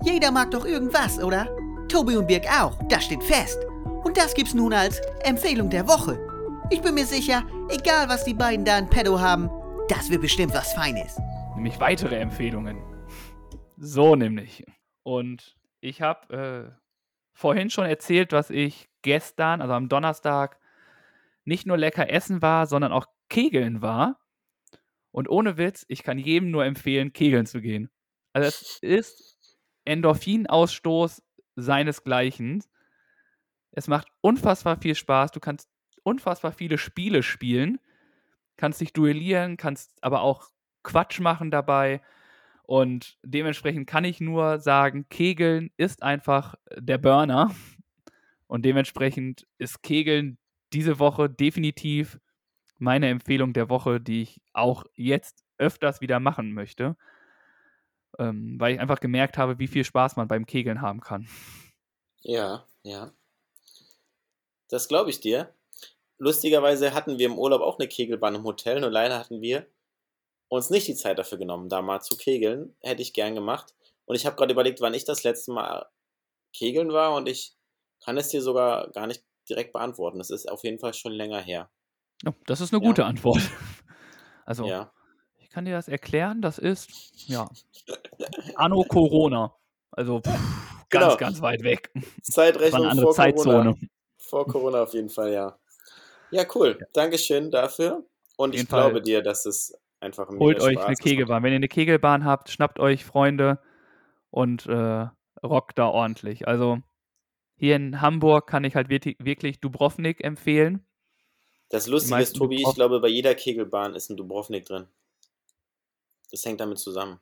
[0.03, 1.47] Jeder mag doch irgendwas, oder?
[1.88, 3.60] Tobi und Birg auch, das steht fest.
[4.03, 6.20] Und das gibt's nun als Empfehlung der Woche.
[6.70, 9.49] Ich bin mir sicher, egal was die beiden da in Pedo haben,
[9.88, 11.18] das wird bestimmt was Feines.
[11.56, 12.82] Nämlich weitere Empfehlungen.
[13.78, 14.66] So nämlich.
[15.03, 16.82] Und ich habe äh,
[17.34, 20.58] vorhin schon erzählt, was ich gestern, also am Donnerstag,
[21.43, 24.20] nicht nur lecker essen war, sondern auch kegeln war.
[25.16, 27.89] Und ohne Witz, ich kann jedem nur empfehlen, kegeln zu gehen.
[28.34, 31.24] Also es ist Endorphinausstoß
[31.55, 32.61] seinesgleichen.
[33.72, 35.32] Es macht unfassbar viel Spaß.
[35.32, 35.70] Du kannst
[36.03, 37.80] unfassbar viele Spiele spielen,
[38.57, 40.49] kannst dich duellieren, kannst aber auch
[40.84, 42.01] Quatsch machen dabei.
[42.63, 47.55] Und dementsprechend kann ich nur sagen, Kegeln ist einfach der Burner.
[48.47, 50.38] Und dementsprechend ist Kegeln
[50.74, 52.20] diese Woche definitiv
[52.78, 56.95] meine Empfehlung der Woche, die ich auch jetzt öfters wieder machen möchte.
[58.17, 61.28] Ähm, weil ich einfach gemerkt habe, wie viel Spaß man beim Kegeln haben kann.
[62.21, 63.11] Ja, ja.
[64.69, 65.53] Das glaube ich dir.
[66.17, 69.67] Lustigerweise hatten wir im Urlaub auch eine Kegelbahn im Hotel, nur leider hatten wir
[70.47, 72.76] uns nicht die Zeit dafür genommen, da mal zu kegeln.
[72.82, 73.76] Hätte ich gern gemacht.
[74.05, 75.88] Und ich habe gerade überlegt, wann ich das letzte Mal
[76.53, 77.55] kegeln war und ich
[78.03, 80.19] kann es dir sogar gar nicht direkt beantworten.
[80.19, 81.69] Es ist auf jeden Fall schon länger her.
[82.24, 82.88] Ja, das ist eine Ja.
[82.89, 83.41] gute Antwort.
[84.47, 84.91] Also, Ja.
[85.39, 86.39] ich kann dir das erklären.
[86.43, 87.49] Das ist, ja,
[88.55, 89.55] Anno Corona.
[89.89, 90.26] Also, pff,
[90.89, 91.18] ganz, Genau.
[91.18, 91.91] ganz weit weg.
[92.22, 93.53] Zeitrechnung eine andere vor Zeitzone.
[93.72, 93.76] Corona.
[94.20, 95.57] Vor Corona auf jeden Fall, ja.
[96.30, 96.78] Ja, cool.
[96.93, 98.05] Dankeschön dafür.
[98.38, 98.82] Und ich Fall.
[98.82, 100.95] glaube dir, dass es einfach ein Holt euch Spaß eine.
[100.97, 101.41] Kegelbahn.
[101.41, 103.59] Wenn ihr eine Kegelbahn habt, schnappt euch Freunde
[104.30, 105.07] und äh,
[105.43, 106.47] rockt da ordentlich.
[106.47, 106.80] Also,
[107.55, 110.86] hier in Hamburg kann ich halt wirklich Dubrovnik empfehlen.
[111.70, 114.86] Das Lustige ist, Tobi, ich Dubrovnik- glaube, bei jeder Kegelbahn ist ein Dubrovnik drin.
[116.32, 117.20] Das hängt damit zusammen.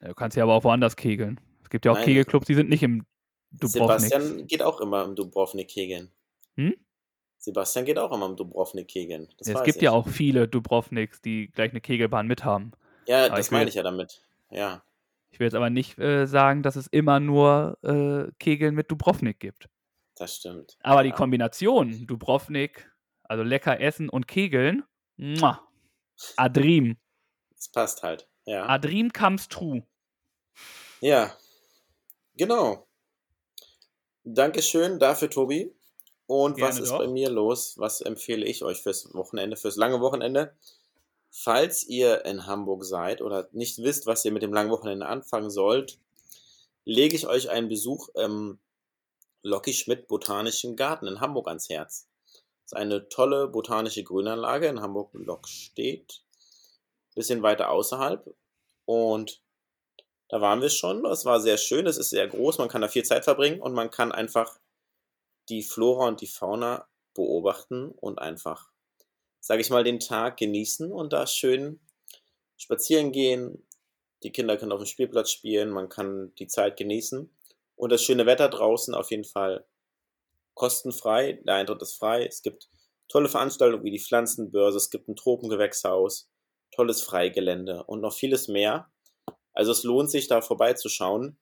[0.00, 1.40] Du kannst ja aber auch woanders kegeln.
[1.62, 2.04] Es gibt ja auch Nein.
[2.04, 3.04] Kegelclubs, die sind nicht im
[3.50, 4.00] Dubrovnik.
[4.10, 6.10] Sebastian geht auch immer im Dubrovnik kegeln.
[6.56, 6.74] Hm?
[7.38, 9.28] Sebastian geht auch immer im Dubrovnik kegeln.
[9.44, 9.82] Ja, es gibt ich.
[9.82, 12.72] ja auch viele Dubrovniks, die gleich eine Kegelbahn mithaben.
[13.06, 14.22] Ja, Aber das ich meine ich ja damit.
[14.50, 14.82] Ja,
[15.30, 19.38] Ich will jetzt aber nicht äh, sagen, dass es immer nur äh, Kegeln mit Dubrovnik
[19.40, 19.68] gibt.
[20.16, 20.76] das stimmt.
[20.82, 21.14] Aber die ja.
[21.14, 22.90] Kombination Dubrovnik,
[23.28, 24.84] also lecker essen und Kegeln,
[25.16, 25.66] muah,
[26.36, 26.96] Adrim.
[27.54, 28.28] Das passt halt.
[28.44, 28.66] Ja.
[28.68, 29.82] Adrim comes true.
[31.00, 31.36] Ja,
[32.36, 32.88] genau.
[34.24, 35.74] Dankeschön dafür, Tobi.
[36.26, 36.98] Und was Gerne ist doch.
[36.98, 37.78] bei mir los?
[37.78, 40.54] Was empfehle ich euch fürs Wochenende, fürs lange Wochenende?
[41.30, 45.50] Falls ihr in Hamburg seid oder nicht wisst, was ihr mit dem langen Wochenende anfangen
[45.50, 45.98] sollt,
[46.84, 48.58] lege ich euch einen Besuch im
[49.42, 52.08] Locky Schmidt Botanischen Garten in Hamburg ans Herz.
[52.68, 56.22] Ist eine tolle botanische Grünanlage in Hamburg-Lock steht.
[57.14, 58.36] Bisschen weiter außerhalb.
[58.84, 59.40] Und
[60.28, 61.02] da waren wir schon.
[61.06, 61.86] Es war sehr schön.
[61.86, 62.58] Es ist sehr groß.
[62.58, 64.60] Man kann da viel Zeit verbringen und man kann einfach
[65.48, 68.68] die Flora und die Fauna beobachten und einfach,
[69.40, 71.80] sage ich mal, den Tag genießen und da schön
[72.58, 73.66] spazieren gehen.
[74.22, 75.70] Die Kinder können auf dem Spielplatz spielen.
[75.70, 77.34] Man kann die Zeit genießen.
[77.76, 79.64] Und das schöne Wetter draußen auf jeden Fall
[80.58, 81.40] kostenfrei.
[81.46, 82.26] Der Eintritt ist frei.
[82.26, 82.68] Es gibt
[83.08, 86.30] tolle Veranstaltungen wie die Pflanzenbörse, es gibt ein Tropengewächshaus,
[86.74, 88.92] tolles Freigelände und noch vieles mehr.
[89.54, 91.38] Also es lohnt sich da vorbeizuschauen.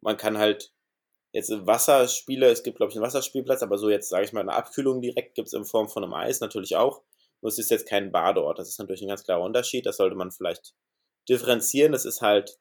[0.00, 0.74] Man kann halt
[1.32, 4.54] jetzt Wasserspiele, es gibt glaube ich einen Wasserspielplatz, aber so jetzt sage ich mal eine
[4.54, 7.02] Abkühlung direkt gibt es in Form von einem Eis natürlich auch.
[7.40, 10.16] Nur es ist jetzt kein Badeort, das ist natürlich ein ganz klarer Unterschied, das sollte
[10.16, 10.74] man vielleicht
[11.28, 11.92] differenzieren.
[11.92, 12.58] Das ist halt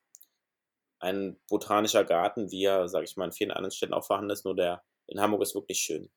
[1.00, 4.46] ein botanischer Garten, wie er, sage ich mal, in vielen anderen Städten auch vorhanden ist,
[4.46, 6.10] nur der in Hamburg ist wirklich schön.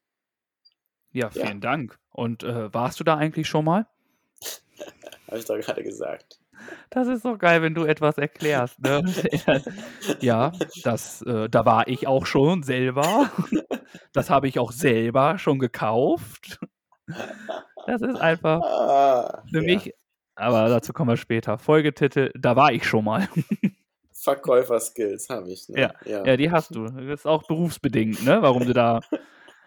[1.12, 1.55] Ja, vielen ja.
[1.55, 1.99] Dank.
[2.11, 3.86] Und äh, warst du da eigentlich schon mal?
[5.28, 6.40] Habe ich doch gerade gesagt.
[6.90, 8.80] Das ist so geil, wenn du etwas erklärst.
[8.80, 9.03] Ne?
[10.20, 13.30] ja, das, äh, da war ich auch schon selber.
[14.12, 16.61] Das habe ich auch selber schon gekauft.
[17.86, 19.74] Das ist einfach ah, für ja.
[19.74, 19.92] mich,
[20.36, 21.59] aber dazu kommen wir später.
[21.59, 23.28] Folgetitel, da war ich schon mal.
[24.25, 25.68] Verkäuferskills habe ich.
[25.68, 25.81] Ne?
[25.81, 26.25] Ja, ja.
[26.25, 26.87] ja, die hast du.
[26.87, 28.41] Das ist auch berufsbedingt, ne?
[28.41, 29.01] warum du da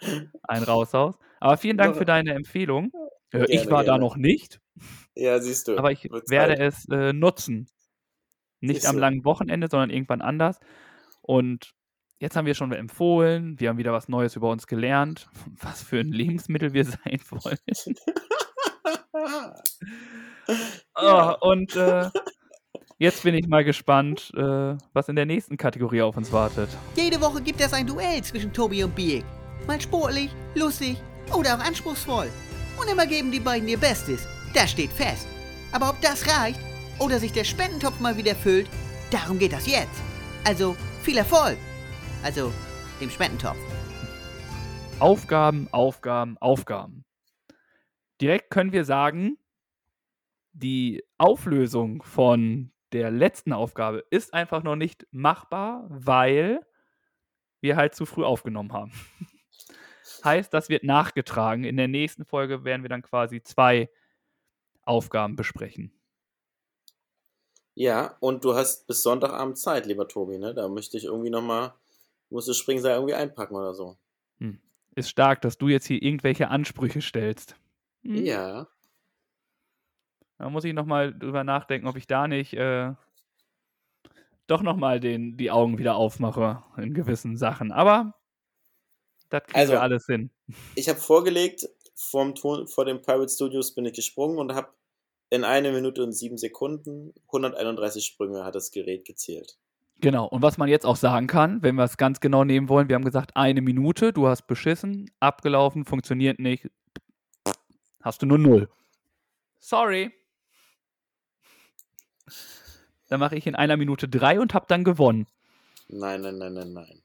[0.43, 1.19] einen raushaust.
[1.39, 2.91] Aber vielen Dank für deine Empfehlung.
[3.31, 3.85] Äh, gerne, ich war gerne.
[3.85, 4.59] da noch nicht.
[5.15, 5.77] Ja, siehst du.
[5.77, 7.69] Aber ich werde es äh, nutzen.
[8.59, 10.59] Nicht siehst am langen Wochenende, sondern irgendwann anders.
[11.21, 11.73] Und
[12.19, 15.29] jetzt haben wir schon empfohlen, wir haben wieder was Neues über uns gelernt,
[15.61, 17.57] was für ein Lebensmittel wir sein wollen.
[20.95, 22.09] oh, und äh,
[22.97, 26.69] jetzt bin ich mal gespannt, äh, was in der nächsten Kategorie auf uns wartet.
[26.95, 29.23] Jede Woche gibt es ein Duell zwischen Tobi und Biek.
[29.65, 30.97] Mal sportlich, lustig
[31.33, 32.29] oder auch anspruchsvoll.
[32.79, 34.27] Und immer geben die beiden ihr Bestes.
[34.53, 35.27] Das steht fest.
[35.71, 36.59] Aber ob das reicht
[36.99, 38.69] oder sich der Spendentopf mal wieder füllt,
[39.11, 40.01] darum geht das jetzt.
[40.45, 41.57] Also viel Erfolg!
[42.23, 42.51] Also
[42.99, 43.57] dem Spendentopf.
[44.99, 47.03] Aufgaben, Aufgaben, Aufgaben.
[48.19, 49.37] Direkt können wir sagen,
[50.53, 56.65] die Auflösung von der letzten Aufgabe ist einfach noch nicht machbar, weil
[57.61, 58.91] wir halt zu früh aufgenommen haben.
[60.23, 61.63] heißt, das wird nachgetragen.
[61.63, 63.89] In der nächsten Folge werden wir dann quasi zwei
[64.83, 65.91] Aufgaben besprechen.
[67.73, 70.53] Ja, und du hast bis Sonntagabend Zeit, lieber Tobi, ne?
[70.53, 71.73] Da möchte ich irgendwie nochmal
[72.29, 73.97] musst du Springseil irgendwie einpacken oder so.
[74.39, 74.59] Hm.
[74.95, 77.55] Ist stark, dass du jetzt hier irgendwelche Ansprüche stellst.
[78.03, 78.25] Hm.
[78.25, 78.67] Ja.
[80.37, 82.93] Da muss ich nochmal drüber nachdenken, ob ich da nicht äh,
[84.47, 87.71] doch nochmal die Augen wieder aufmache in gewissen Sachen.
[87.71, 88.13] Aber
[89.29, 90.31] das kriegen also, wir alles hin.
[90.75, 94.69] Ich habe vorgelegt, vom Ton, vor den Pirate Studios bin ich gesprungen und habe
[95.29, 99.57] in einer Minute und sieben Sekunden 131 Sprünge hat das Gerät gezählt.
[99.99, 102.87] Genau, und was man jetzt auch sagen kann, wenn wir es ganz genau nehmen wollen,
[102.87, 106.69] wir haben gesagt, eine Minute, du hast beschissen, abgelaufen, funktioniert nicht,
[108.01, 108.69] hast du nur null.
[109.59, 110.11] Sorry.
[113.09, 115.27] Dann mache ich in einer Minute drei und habe dann gewonnen.
[115.87, 117.03] Nein, nein, nein, nein, nein.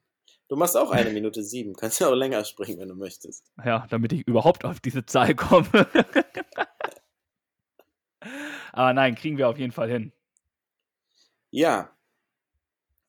[0.48, 1.74] Du machst auch eine Minute sieben.
[1.74, 3.50] Kannst ja auch länger springen, wenn du möchtest.
[3.64, 5.68] Ja, damit ich überhaupt auf diese Zahl komme.
[8.72, 10.12] Aber nein, kriegen wir auf jeden Fall hin.
[11.50, 11.90] Ja,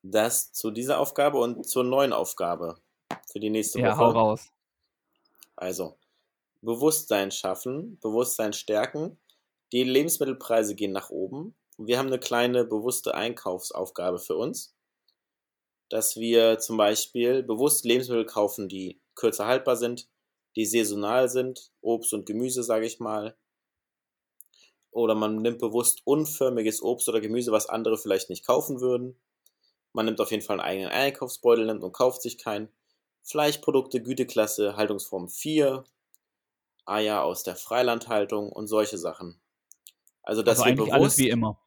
[0.04, 2.78] das zu dieser Aufgabe und zur neuen Aufgabe
[3.32, 3.88] für die nächste Woche.
[3.88, 4.52] Ja, hau raus.
[5.56, 5.98] Also,
[6.62, 9.18] Bewusstsein schaffen, Bewusstsein stärken.
[9.72, 11.56] Die Lebensmittelpreise gehen nach oben.
[11.78, 14.76] Wir haben eine kleine bewusste Einkaufsaufgabe für uns,
[15.90, 20.08] dass wir zum Beispiel bewusst Lebensmittel kaufen, die kürzer haltbar sind,
[20.56, 23.36] die saisonal sind, Obst und Gemüse, sage ich mal.
[24.92, 29.20] Oder man nimmt bewusst unförmiges Obst oder Gemüse, was andere vielleicht nicht kaufen würden.
[29.92, 32.70] Man nimmt auf jeden Fall einen eigenen Einkaufsbeutel nimmt und kauft sich keinen.
[33.24, 35.84] Fleischprodukte Güteklasse Haltungsform 4,
[36.86, 39.40] Eier aus der Freilandhaltung und solche Sachen.
[40.24, 41.58] Also, dass also wir bewusst, alles wie immer.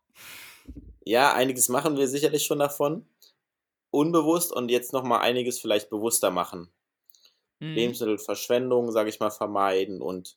[1.05, 3.07] Ja, einiges machen wir sicherlich schon davon.
[3.91, 6.73] Unbewusst und jetzt nochmal einiges vielleicht bewusster machen.
[7.61, 7.75] Mhm.
[7.75, 10.37] Lebensmittelverschwendung, sage ich mal, vermeiden und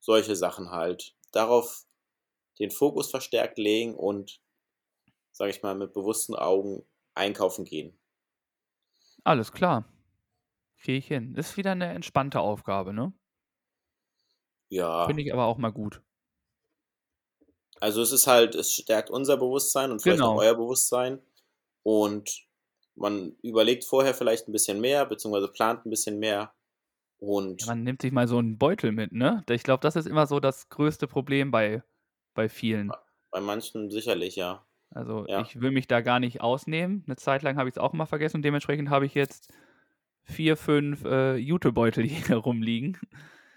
[0.00, 1.14] solche Sachen halt.
[1.32, 1.84] Darauf
[2.58, 4.40] den Fokus verstärkt legen und,
[5.32, 7.98] sage ich mal, mit bewussten Augen einkaufen gehen.
[9.24, 9.84] Alles klar.
[10.78, 11.34] Kriege ich hin.
[11.34, 13.12] Ist wieder eine entspannte Aufgabe, ne?
[14.68, 15.06] Ja.
[15.06, 16.02] Finde ich aber auch mal gut.
[17.80, 20.34] Also es ist halt, es stärkt unser Bewusstsein und vielleicht genau.
[20.34, 21.20] auch euer Bewusstsein.
[21.82, 22.46] Und
[22.94, 26.52] man überlegt vorher vielleicht ein bisschen mehr, beziehungsweise plant ein bisschen mehr.
[27.18, 29.44] Und ja, man nimmt sich mal so einen Beutel mit, ne?
[29.50, 31.82] Ich glaube, das ist immer so das größte Problem bei,
[32.34, 32.90] bei vielen.
[33.30, 34.66] Bei manchen sicherlich, ja.
[34.90, 35.42] Also ja.
[35.42, 37.04] ich will mich da gar nicht ausnehmen.
[37.06, 39.52] Eine Zeit lang habe ich es auch immer vergessen und dementsprechend habe ich jetzt
[40.22, 42.98] vier, fünf äh, Jutebeutel hier rumliegen,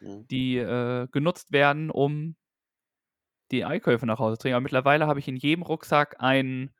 [0.01, 0.27] mhm.
[0.27, 2.35] die äh, genutzt werden, um
[3.51, 4.55] die Einkäufe nach Hause zu bringen.
[4.55, 6.73] Aber mittlerweile habe ich in jedem Rucksack einen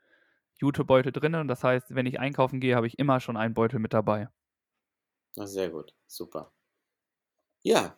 [0.59, 3.80] Jutebeutel drin und das heißt, wenn ich einkaufen gehe, habe ich immer schon einen Beutel
[3.80, 4.30] mit dabei.
[5.36, 6.51] Na, sehr gut, super.
[7.63, 7.97] Ja.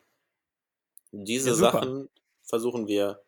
[1.11, 1.55] Diese Ja.
[1.55, 2.09] Sachen
[2.43, 3.23] versuchen wir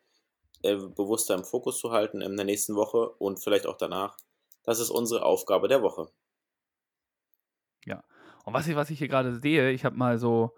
[0.62, 4.16] äh, bewusster im Fokus zu halten in der nächsten Woche und vielleicht auch danach.
[4.64, 6.10] Das ist unsere Aufgabe der Woche.
[8.44, 10.52] Und was ich, was ich hier gerade sehe, ich habe mal so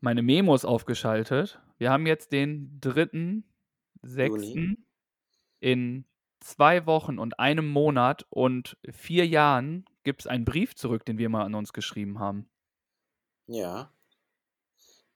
[0.00, 1.60] meine Memos aufgeschaltet.
[1.78, 2.78] Wir haben jetzt den
[4.04, 4.76] 3.6.
[5.60, 6.04] In
[6.40, 11.28] zwei Wochen und einem Monat und vier Jahren gibt es einen Brief zurück, den wir
[11.28, 12.48] mal an uns geschrieben haben.
[13.46, 13.92] Ja.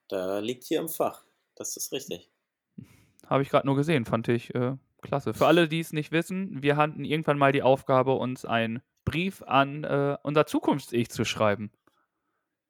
[0.07, 1.23] Da liegt hier im Fach.
[1.55, 2.29] Das ist richtig.
[3.27, 5.33] Habe ich gerade nur gesehen, fand ich äh, klasse.
[5.33, 9.43] Für alle, die es nicht wissen, wir hatten irgendwann mal die Aufgabe, uns einen Brief
[9.43, 11.71] an äh, unser Zukunfts-Ich zu schreiben.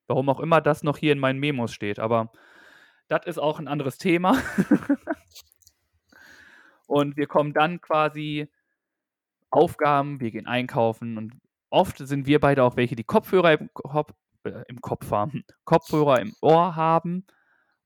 [0.08, 2.32] Warum auch immer das noch hier in meinen Memos steht, aber
[3.08, 4.42] das ist auch ein anderes Thema.
[6.88, 8.48] und wir kommen dann quasi
[9.50, 11.34] Aufgaben, wir gehen einkaufen und
[11.70, 14.14] oft sind wir beide auch welche, die Kopfhörer im Kopf,
[14.44, 17.26] äh, im Kopf haben, Kopfhörer im Ohr haben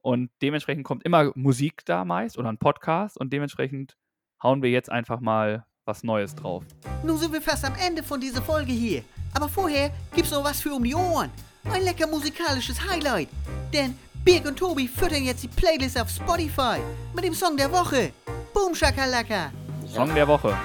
[0.02, 3.98] und dementsprechend kommt immer Musik da meist oder ein Podcast und dementsprechend
[4.42, 6.64] hauen wir jetzt einfach mal was Neues drauf.
[7.04, 9.04] Nun sind wir fast am Ende von dieser Folge hier.
[9.34, 11.30] Aber vorher gibt's noch was für um die Ohren.
[11.72, 13.30] Ein lecker musikalisches Highlight.
[13.74, 16.80] Denn Birg und Tobi füttern jetzt die Playlist auf Spotify
[17.16, 18.12] mit dem Song der Woche.
[18.58, 19.52] Boom Shakalaka.
[19.86, 20.58] Song der Woche.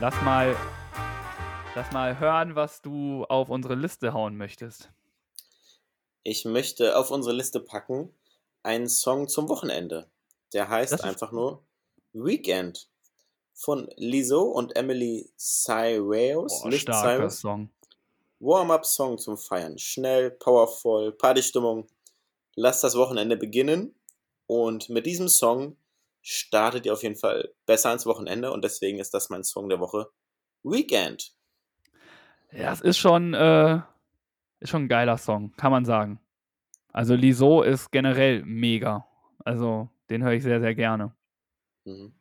[0.00, 0.56] Lass mal,
[1.76, 4.90] lass mal hören, was du auf unsere Liste hauen möchtest.
[6.24, 8.12] Ich möchte auf unsere Liste packen
[8.64, 10.10] einen Song zum Wochenende.
[10.52, 11.62] Der heißt Das einfach nur
[12.12, 12.88] Weekend
[13.54, 16.64] von Lizzo und Emily Cyrus.
[16.64, 17.40] Nicht starker Cyrus.
[17.40, 17.70] Song.
[18.40, 19.78] Warm-up-Song zum Feiern.
[19.78, 21.86] Schnell, powervoll, Partystimmung.
[22.56, 23.94] Lasst das Wochenende beginnen.
[24.48, 25.76] Und mit diesem Song
[26.28, 28.52] startet ihr auf jeden Fall besser ins Wochenende.
[28.52, 30.10] Und deswegen ist das mein Song der Woche.
[30.62, 31.32] Weekend.
[32.52, 33.80] Ja, es ist schon, äh,
[34.60, 36.20] ist schon ein geiler Song, kann man sagen.
[36.92, 39.06] Also Liso ist generell mega.
[39.44, 41.14] Also den höre ich sehr, sehr gerne.
[41.84, 42.14] Mhm.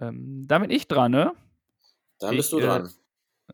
[0.00, 1.34] Ähm, damit ich dran, ne?
[2.18, 2.92] Dann Ich, bist du äh, dran.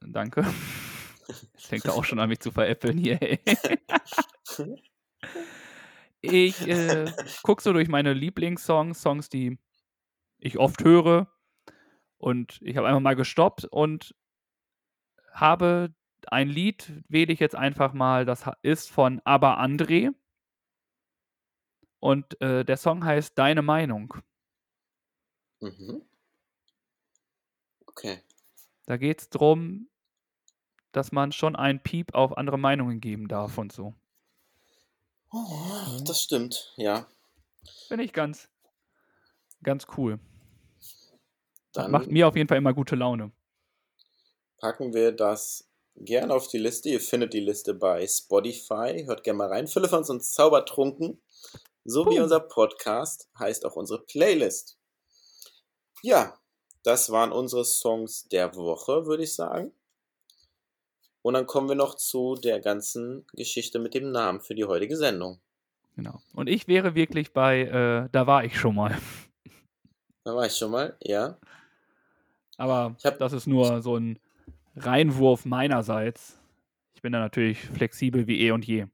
[0.01, 0.45] Danke.
[1.29, 3.21] Jetzt fängt auch schon an, mich zu veräppeln hier.
[3.21, 3.41] Ey.
[6.21, 7.13] Ich äh,
[7.43, 9.59] gucke so durch meine Lieblingssongs, Songs, die
[10.39, 11.33] ich oft höre.
[12.19, 14.15] Und ich habe einfach mal gestoppt und
[15.33, 15.95] habe
[16.27, 20.13] ein Lied, wähle ich jetzt einfach mal, das ist von Aber André.
[21.99, 24.15] Und äh, der Song heißt Deine Meinung.
[25.61, 26.03] Mhm.
[27.87, 28.23] Okay.
[28.87, 29.89] Da geht es darum,
[30.93, 33.95] dass man schon einen Piep auf andere Meinungen geben darf und so.
[35.33, 37.07] Oh, das stimmt, ja.
[37.89, 38.49] Finde ich ganz,
[39.63, 40.19] ganz cool.
[41.73, 43.31] Das Dann macht mir auf jeden Fall immer gute Laune.
[44.59, 46.89] packen wir das gerne auf die Liste.
[46.89, 49.05] Ihr findet die Liste bei Spotify.
[49.07, 49.69] Hört gerne mal rein.
[49.69, 51.21] Philippans und Zaubertrunken.
[51.85, 52.25] So wie Boom.
[52.25, 54.79] unser Podcast heißt auch unsere Playlist.
[56.03, 56.39] Ja,
[56.83, 59.73] das waren unsere Songs der Woche, würde ich sagen.
[61.23, 64.97] Und dann kommen wir noch zu der ganzen Geschichte mit dem Namen für die heutige
[64.97, 65.39] Sendung.
[65.97, 66.21] Genau.
[66.35, 68.97] Und ich wäre wirklich bei, äh, da war ich schon mal.
[70.23, 71.39] Da war ich schon mal, ja.
[72.59, 74.19] Aber hab- das ist nur so ein
[74.77, 76.39] Reinwurf meinerseits.
[76.95, 78.87] Ich bin da natürlich flexibel wie eh und je.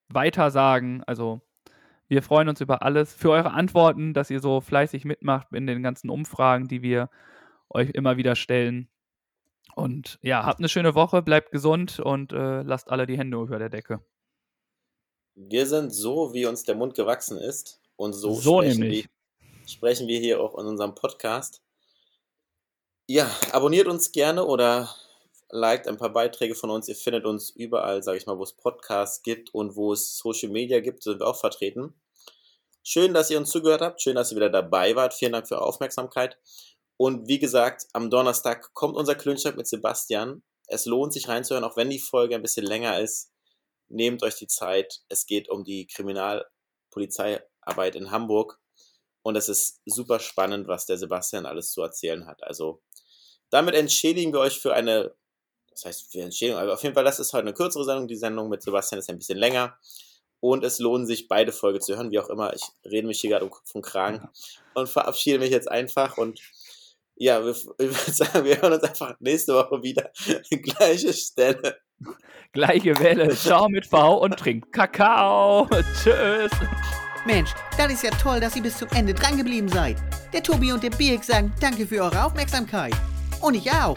[0.08, 1.02] Weitersagen.
[1.04, 1.40] Also,
[2.08, 3.12] wir freuen uns über alles.
[3.12, 7.10] Für eure Antworten, dass ihr so fleißig mitmacht in den ganzen Umfragen, die wir
[7.70, 8.88] euch immer wieder stellen.
[9.74, 13.58] Und ja, habt eine schöne Woche, bleibt gesund und äh, lasst alle die Hände über
[13.58, 14.00] der Decke.
[15.34, 17.80] Wir sind so, wie uns der Mund gewachsen ist.
[17.96, 19.08] Und so, So sprechen, nämlich.
[19.38, 21.62] Wir, sprechen wir hier auch in unserem Podcast.
[23.08, 24.94] Ja, abonniert uns gerne oder
[25.54, 26.88] liked ein paar Beiträge von uns.
[26.88, 30.50] Ihr findet uns überall, sage ich mal, wo es Podcasts gibt und wo es Social
[30.50, 31.94] Media gibt, sind wir auch vertreten.
[32.82, 34.02] Schön, dass ihr uns zugehört habt.
[34.02, 35.14] Schön, dass ihr wieder dabei wart.
[35.14, 36.38] Vielen Dank für eure Aufmerksamkeit.
[36.96, 40.42] Und wie gesagt, am Donnerstag kommt unser Klönschnack mit Sebastian.
[40.66, 43.30] Es lohnt sich reinzuhören, auch wenn die Folge ein bisschen länger ist.
[43.88, 45.02] Nehmt euch die Zeit.
[45.08, 48.58] Es geht um die Kriminalpolizeiarbeit in Hamburg.
[49.22, 52.42] Und es ist super spannend, was der Sebastian alles zu erzählen hat.
[52.42, 52.82] Also
[53.50, 55.14] damit entschädigen wir euch für eine,
[55.74, 58.06] das heißt für Entschädigung, aber auf jeden Fall, das ist heute eine kürzere Sendung.
[58.06, 59.76] Die Sendung mit Sebastian ist ein bisschen länger.
[60.40, 62.54] Und es lohnt sich, beide Folgen zu hören, wie auch immer.
[62.54, 64.28] Ich rede mich hier gerade um Kopf und Kragen
[64.74, 66.18] und verabschiede mich jetzt einfach.
[66.18, 66.40] Und
[67.16, 70.10] ja, wir, ich würde sagen, wir hören uns einfach nächste Woche wieder.
[70.50, 71.78] Gleiche Stelle.
[72.52, 75.66] Gleiche Welle, ciao mit V und trinkt Kakao.
[76.02, 76.52] Tschüss.
[77.26, 79.96] Mensch, das ist ja toll, dass ihr bis zum Ende dran geblieben seid.
[80.32, 82.94] Der Tobi und der Birk sagen danke für eure Aufmerksamkeit.
[83.40, 83.96] Und ich auch.